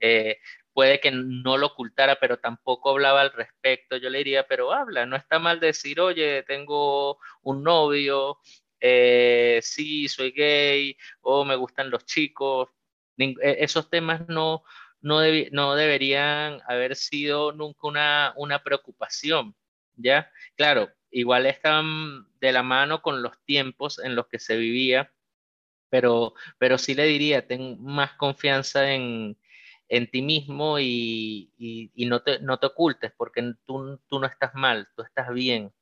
eh, 0.00 0.38
puede 0.72 1.00
que 1.00 1.10
no 1.10 1.58
lo 1.58 1.66
ocultara, 1.66 2.16
pero 2.18 2.38
tampoco 2.38 2.88
hablaba 2.88 3.20
al 3.20 3.32
respecto. 3.34 3.98
Yo 3.98 4.08
le 4.08 4.16
diría, 4.16 4.46
pero 4.46 4.72
habla, 4.72 5.04
no 5.04 5.16
está 5.16 5.38
mal 5.38 5.60
decir, 5.60 6.00
oye, 6.00 6.44
tengo 6.44 7.18
un 7.42 7.62
novio, 7.62 8.38
eh, 8.80 9.60
sí, 9.62 10.08
soy 10.08 10.30
gay, 10.30 10.96
o 11.20 11.44
me 11.44 11.56
gustan 11.56 11.90
los 11.90 12.06
chicos. 12.06 12.70
E, 13.18 13.34
esos 13.60 13.90
temas 13.90 14.26
no, 14.28 14.64
no, 15.02 15.20
no 15.50 15.74
deberían 15.74 16.60
haber 16.66 16.96
sido 16.96 17.52
nunca 17.52 17.88
una, 17.88 18.32
una 18.36 18.62
preocupación, 18.62 19.54
¿ya? 19.96 20.30
Claro, 20.56 20.90
igual 21.10 21.46
están 21.46 22.26
de 22.40 22.52
la 22.52 22.62
mano 22.62 23.02
con 23.02 23.22
los 23.22 23.38
tiempos 23.44 23.98
en 23.98 24.14
los 24.14 24.28
que 24.28 24.38
se 24.38 24.56
vivía, 24.56 25.12
pero, 25.90 26.34
pero 26.58 26.78
sí 26.78 26.94
le 26.94 27.04
diría, 27.04 27.46
ten 27.46 27.82
más 27.82 28.14
confianza 28.14 28.92
en, 28.92 29.36
en 29.88 30.10
ti 30.10 30.22
mismo 30.22 30.78
y, 30.78 31.52
y, 31.58 32.06
no, 32.06 32.22
te, 32.22 32.38
no 32.38 32.58
te 32.58 32.66
ocultes, 32.66 33.12
porque 33.16 33.54
tú, 33.66 34.00
tú, 34.08 34.20
no 34.20 34.26
estás 34.26 34.54
mal, 34.54 34.88
tú 34.96 35.02
estás 35.02 35.32
bien. 35.34 35.72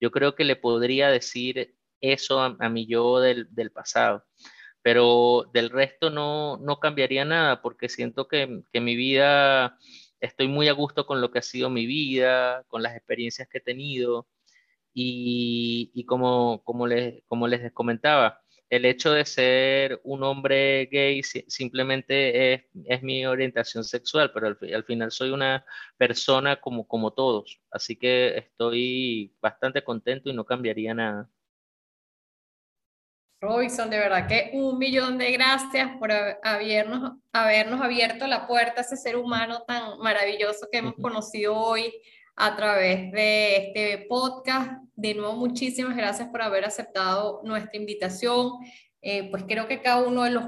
Yo 0.00 0.10
creo 0.10 0.34
que 0.34 0.44
le 0.44 0.56
podría 0.56 1.10
decir 1.10 1.76
eso 2.00 2.40
a, 2.40 2.56
a 2.60 2.68
mi 2.68 2.86
yo 2.86 3.20
del, 3.20 3.52
del 3.54 3.72
pasado 3.72 4.24
pero 4.88 5.44
del 5.52 5.68
resto 5.68 6.08
no, 6.08 6.56
no 6.56 6.80
cambiaría 6.80 7.22
nada 7.26 7.60
porque 7.60 7.90
siento 7.90 8.26
que, 8.26 8.62
que, 8.72 8.80
mi 8.80 8.96
vida, 8.96 9.76
estoy 10.18 10.48
muy 10.48 10.68
a 10.68 10.72
gusto 10.72 11.04
con 11.04 11.20
lo 11.20 11.30
que 11.30 11.40
ha 11.40 11.42
sido 11.42 11.68
mi 11.68 11.84
vida, 11.84 12.64
con 12.68 12.82
las 12.82 12.96
experiencias 12.96 13.48
que 13.48 13.58
he 13.58 13.60
tenido 13.60 14.26
y, 14.94 15.90
y 15.92 16.06
como, 16.06 16.62
como, 16.64 16.86
les, 16.86 17.22
como 17.26 17.48
les 17.48 17.70
comentaba, 17.72 18.40
el 18.70 18.86
hecho 18.86 19.12
de 19.12 19.26
ser 19.26 20.00
un 20.04 20.22
hombre 20.22 20.86
gay 20.90 21.22
simplemente 21.22 22.54
es, 22.54 22.62
es 22.86 23.02
mi 23.02 23.26
orientación 23.26 23.84
sexual, 23.84 24.32
pero 24.32 24.46
al, 24.46 24.58
al, 24.74 24.84
final 24.84 25.10
soy 25.10 25.28
una 25.32 25.66
persona 25.98 26.62
como, 26.62 26.88
como 26.88 27.12
todos, 27.12 27.60
así 27.70 27.96
que 27.96 28.38
estoy 28.38 29.34
bastante 29.42 29.84
contento 29.84 30.30
y 30.30 30.32
no 30.32 30.46
cambiaría 30.46 30.94
nada. 30.94 31.28
Robinson, 33.40 33.88
de 33.88 33.98
verdad 33.98 34.26
que 34.26 34.50
un 34.52 34.78
millón 34.78 35.16
de 35.16 35.30
gracias 35.32 35.90
por 35.98 36.10
habernos, 36.12 37.12
habernos 37.32 37.80
abierto 37.80 38.26
la 38.26 38.48
puerta 38.48 38.80
a 38.80 38.84
ese 38.84 38.96
ser 38.96 39.16
humano 39.16 39.62
tan 39.66 39.98
maravilloso 40.00 40.66
que 40.70 40.78
hemos 40.78 40.94
conocido 40.94 41.56
hoy 41.56 41.92
a 42.34 42.56
través 42.56 43.12
de 43.12 43.56
este 43.56 44.06
podcast. 44.08 44.72
De 44.96 45.14
nuevo, 45.14 45.34
muchísimas 45.34 45.96
gracias 45.96 46.28
por 46.28 46.42
haber 46.42 46.64
aceptado 46.64 47.40
nuestra 47.44 47.78
invitación. 47.78 48.52
Eh, 49.02 49.30
pues 49.30 49.44
creo 49.46 49.68
que 49.68 49.82
cada 49.82 50.02
uno 50.02 50.24
de 50.24 50.30
los 50.30 50.46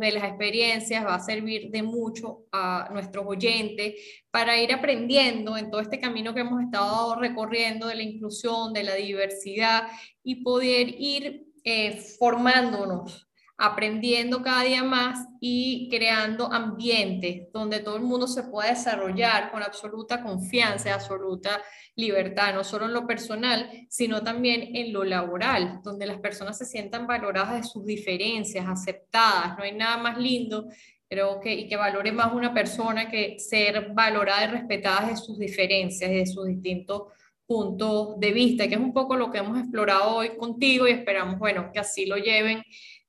de 0.00 0.12
las 0.12 0.24
experiencias 0.24 1.04
va 1.04 1.14
a 1.14 1.20
servir 1.20 1.70
de 1.70 1.82
mucho 1.82 2.46
a 2.52 2.88
nuestros 2.92 3.24
oyentes 3.26 3.94
para 4.30 4.60
ir 4.60 4.72
aprendiendo 4.72 5.56
en 5.56 5.70
todo 5.70 5.80
este 5.80 6.00
camino 6.00 6.34
que 6.34 6.40
hemos 6.40 6.62
estado 6.62 7.14
recorriendo 7.16 7.86
de 7.86 7.94
la 7.94 8.02
inclusión, 8.02 8.72
de 8.72 8.82
la 8.82 8.94
diversidad 8.94 9.88
y 10.22 10.42
poder 10.42 10.88
ir 10.98 11.46
eh, 11.64 11.96
formándonos, 12.18 13.28
aprendiendo 13.56 14.42
cada 14.42 14.64
día 14.64 14.82
más 14.82 15.26
y 15.40 15.88
creando 15.90 16.52
ambientes 16.52 17.52
donde 17.52 17.80
todo 17.80 17.96
el 17.96 18.02
mundo 18.02 18.26
se 18.26 18.44
pueda 18.44 18.70
desarrollar 18.70 19.50
con 19.50 19.62
absoluta 19.62 20.22
confianza, 20.22 20.94
absoluta 20.94 21.62
libertad, 21.94 22.54
no 22.54 22.64
solo 22.64 22.86
en 22.86 22.94
lo 22.94 23.06
personal, 23.06 23.70
sino 23.88 24.22
también 24.22 24.74
en 24.74 24.92
lo 24.92 25.04
laboral, 25.04 25.80
donde 25.82 26.06
las 26.06 26.18
personas 26.18 26.58
se 26.58 26.64
sientan 26.64 27.06
valoradas 27.06 27.62
de 27.62 27.68
sus 27.68 27.84
diferencias, 27.84 28.66
aceptadas. 28.66 29.56
No 29.56 29.64
hay 29.64 29.72
nada 29.72 29.96
más 29.98 30.18
lindo 30.18 30.68
creo 31.12 31.40
que, 31.40 31.52
y 31.52 31.68
que 31.68 31.76
valore 31.76 32.10
más 32.10 32.32
una 32.32 32.54
persona 32.54 33.10
que 33.10 33.38
ser 33.38 33.92
valorada 33.92 34.44
y 34.44 34.46
respetada 34.46 35.08
de 35.08 35.16
sus 35.18 35.38
diferencias, 35.38 36.10
de 36.10 36.24
sus 36.24 36.46
distintos 36.46 37.02
puntos 37.44 38.18
de 38.18 38.32
vista, 38.32 38.66
que 38.66 38.76
es 38.76 38.80
un 38.80 38.94
poco 38.94 39.14
lo 39.14 39.30
que 39.30 39.36
hemos 39.36 39.58
explorado 39.58 40.16
hoy 40.16 40.38
contigo 40.38 40.88
y 40.88 40.92
esperamos, 40.92 41.38
bueno, 41.38 41.70
que 41.70 41.80
así 41.80 42.06
lo 42.06 42.16
lleven 42.16 42.62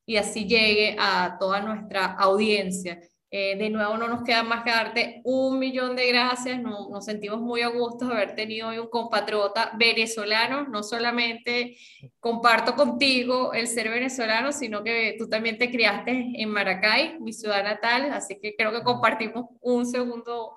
y 0.05 0.17
así 0.17 0.45
llegue 0.45 0.95
a 0.99 1.37
toda 1.39 1.61
nuestra 1.61 2.05
audiencia. 2.05 2.99
Eh, 3.35 3.57
de 3.57 3.71
nuevo, 3.71 3.97
no 3.97 4.07
nos 4.07 4.21
queda 4.21 4.43
más 4.43 4.63
que 4.63 4.69
darte 4.69 5.21
un 5.23 5.57
millón 5.57 5.95
de 5.95 6.07
gracias. 6.07 6.61
Nos, 6.61 6.87
nos 6.91 7.03
sentimos 7.03 7.41
muy 7.41 7.61
a 7.61 7.69
gusto 7.69 8.05
de 8.05 8.13
haber 8.13 8.35
tenido 8.35 8.67
hoy 8.67 8.77
un 8.77 8.89
compatriota 8.89 9.71
venezolano. 9.75 10.67
No 10.67 10.83
solamente 10.83 11.75
comparto 12.19 12.75
contigo 12.75 13.51
el 13.53 13.65
ser 13.65 13.89
venezolano, 13.89 14.51
sino 14.51 14.83
que 14.83 15.15
tú 15.17 15.27
también 15.27 15.57
te 15.57 15.71
criaste 15.71 16.33
en 16.35 16.47
Maracay, 16.49 17.19
mi 17.21 17.33
ciudad 17.33 17.63
natal. 17.63 18.11
Así 18.13 18.39
que 18.39 18.55
creo 18.55 18.71
que 18.71 18.83
compartimos 18.83 19.45
un 19.61 19.87
segundo 19.87 20.55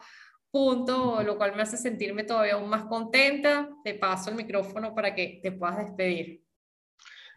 punto, 0.50 1.22
lo 1.22 1.38
cual 1.38 1.56
me 1.56 1.62
hace 1.62 1.78
sentirme 1.78 2.24
todavía 2.24 2.54
aún 2.56 2.68
más 2.68 2.84
contenta. 2.84 3.70
Te 3.84 3.94
paso 3.94 4.28
el 4.28 4.36
micrófono 4.36 4.94
para 4.94 5.14
que 5.14 5.40
te 5.42 5.50
puedas 5.50 5.78
despedir. 5.78 6.45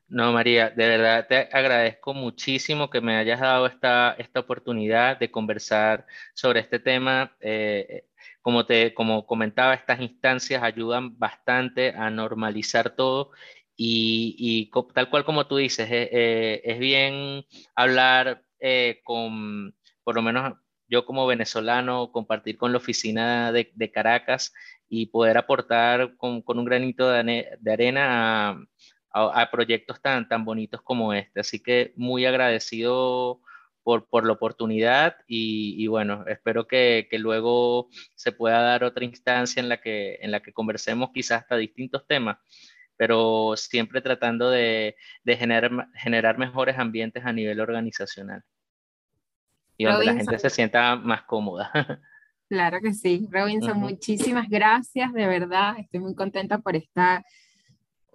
No, 0.09 0.33
María, 0.33 0.71
de 0.71 0.87
verdad 0.87 1.27
te 1.27 1.37
agradezco 1.51 2.15
muchísimo 2.15 2.89
que 2.89 2.99
me 2.99 3.15
hayas 3.15 3.39
dado 3.39 3.67
esta, 3.67 4.15
esta 4.17 4.39
oportunidad 4.39 5.19
de 5.19 5.29
conversar 5.29 6.07
sobre 6.33 6.61
este 6.61 6.79
tema. 6.79 7.35
Eh, 7.39 8.05
como, 8.41 8.65
te, 8.65 8.93
como 8.95 9.27
comentaba, 9.27 9.75
estas 9.75 10.01
instancias 10.01 10.63
ayudan 10.63 11.17
bastante 11.19 11.89
a 11.95 12.09
normalizar 12.09 12.95
todo 12.95 13.31
y, 13.75 14.35
y 14.39 14.71
tal 14.93 15.11
cual 15.11 15.25
como 15.25 15.45
tú 15.45 15.57
dices, 15.57 15.87
eh, 15.91 16.09
eh, 16.11 16.61
es 16.65 16.79
bien 16.79 17.45
hablar 17.75 18.43
con, 19.03 19.75
por 20.03 20.15
lo 20.15 20.21
menos 20.23 20.55
yo 20.87 21.05
como 21.05 21.27
venezolano, 21.27 22.11
compartir 22.11 22.57
con 22.57 22.71
la 22.71 22.79
oficina 22.79 23.51
de, 23.51 23.91
Caracas 23.91 24.53
y 24.89 25.05
poder 25.07 25.37
aportar 25.37 26.15
con, 26.17 26.43
un 26.45 26.65
granito 26.65 27.09
de, 27.09 27.71
arena 27.71 28.49
a, 28.49 28.59
proyectos 29.51 30.01
tan, 30.01 30.27
tan 30.27 30.45
bonitos 30.45 30.81
como 30.81 31.13
este. 31.13 31.39
Así 31.39 31.59
que 31.59 31.93
muy 31.95 32.25
agradecido 32.25 33.41
por, 33.83 34.25
la 34.25 34.33
oportunidad 34.33 35.17
y, 35.27 35.87
bueno, 35.87 36.25
espero 36.27 36.67
que, 36.67 37.07
luego 37.13 37.89
se 38.15 38.31
pueda 38.31 38.61
dar 38.61 38.83
otra 38.83 39.05
instancia 39.05 39.59
en 39.59 39.69
la 39.69 39.81
que, 39.81 40.19
en 40.21 40.31
la 40.31 40.41
que 40.41 40.53
conversemos 40.53 41.09
quizás 41.13 41.41
hasta 41.41 41.57
distintos 41.57 42.05
temas 42.07 42.37
pero 42.99 43.53
siempre 43.55 44.01
tratando 44.01 44.49
de, 44.49 44.97
generar, 45.25 45.87
generar 45.93 46.37
mejores 46.37 46.77
ambientes 46.77 47.23
a 47.25 47.31
nivel 47.31 47.61
organizacional 47.61 48.43
y 49.77 49.85
donde 49.85 50.05
la 50.05 50.15
gente 50.15 50.37
se 50.37 50.49
sienta 50.49 50.97
más 50.97 51.23
cómoda. 51.23 51.71
Claro 52.49 52.79
que 52.81 52.93
sí. 52.93 53.27
Robinson, 53.29 53.79
muchísimas 53.79 54.49
gracias, 54.49 55.13
de 55.13 55.27
verdad. 55.27 55.75
Estoy 55.77 55.99
muy 55.99 56.15
contenta 56.15 56.57
por 56.57 56.75
esta, 56.75 57.23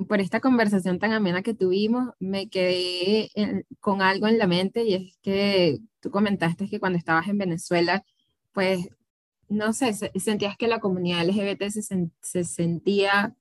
por 0.09 0.21
esta 0.21 0.41
conversación 0.41 0.99
tan 0.99 1.13
amena 1.13 1.43
que 1.43 1.55
tuvimos. 1.55 2.11
Me 2.19 2.49
quedé 2.49 3.31
con 3.81 4.03
algo 4.03 4.27
en 4.29 4.39
la 4.39 4.47
mente 4.47 4.85
y 4.85 4.95
es 4.95 5.19
que 5.23 5.79
tú 6.01 6.11
comentaste 6.11 6.69
que 6.69 6.81
cuando 6.81 6.99
estabas 6.99 7.29
en 7.29 7.39
Venezuela, 7.39 8.05
pues, 8.53 8.89
no 9.49 9.73
sé, 9.73 9.93
sentías 9.95 10.57
que 10.57 10.69
la 10.69 10.81
comunidad 10.81 11.27
LGBT 11.27 11.69
se, 11.71 11.83
se 12.23 12.45
sentía 12.45 13.35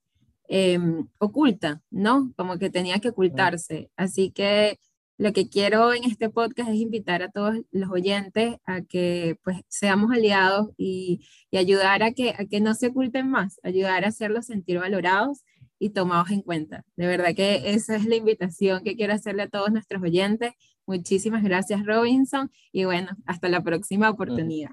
em, 0.48 1.08
oculta, 1.18 1.82
¿no? 1.90 2.32
Como 2.36 2.58
que 2.58 2.70
tenía 2.70 3.00
que 3.00 3.10
ocultarse. 3.10 3.90
Así 3.96 4.30
que 4.30 4.78
lo 5.16 5.32
que 5.32 5.48
quiero 5.48 5.92
en 5.94 6.04
este 6.04 6.28
podcast 6.28 6.70
es 6.70 6.76
invitar 6.76 7.22
a 7.22 7.30
todos 7.30 7.56
los 7.70 7.90
oyentes 7.90 8.56
a 8.66 8.82
que 8.82 9.38
pues 9.44 9.60
seamos 9.68 10.10
aliados 10.12 10.70
y, 10.76 11.26
ayudar 11.52 12.02
a 12.02 12.12
que, 12.12 12.30
a 12.30 12.46
que 12.46 12.60
no 12.60 12.74
se 12.74 12.88
oculten 12.88 13.30
más, 13.30 13.60
ayudar 13.62 14.04
a 14.04 14.08
hacerlos 14.08 14.46
sentir 14.46 14.80
valorados 14.80 15.44
y 15.78 15.90
tomados 15.90 16.30
en 16.30 16.42
cuenta. 16.42 16.84
De 16.96 17.06
verdad 17.06 17.34
que 17.34 17.70
esa 17.74 17.96
es 17.96 18.06
la 18.06 18.16
invitación 18.16 18.82
que 18.84 18.96
quiero 18.96 19.12
hacerle 19.12 19.42
a 19.42 19.48
todos 19.48 19.70
nuestros 19.70 20.02
oyentes. 20.02 20.52
Muchísimas 20.86 21.42
gracias 21.42 21.84
Robinson 21.84 22.50
y 22.72 22.84
bueno, 22.84 23.10
hasta 23.26 23.48
la 23.48 23.62
próxima 23.62 24.10
oportunidad. 24.10 24.70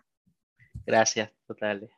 Gracias, 0.85 1.31
total. 1.47 1.89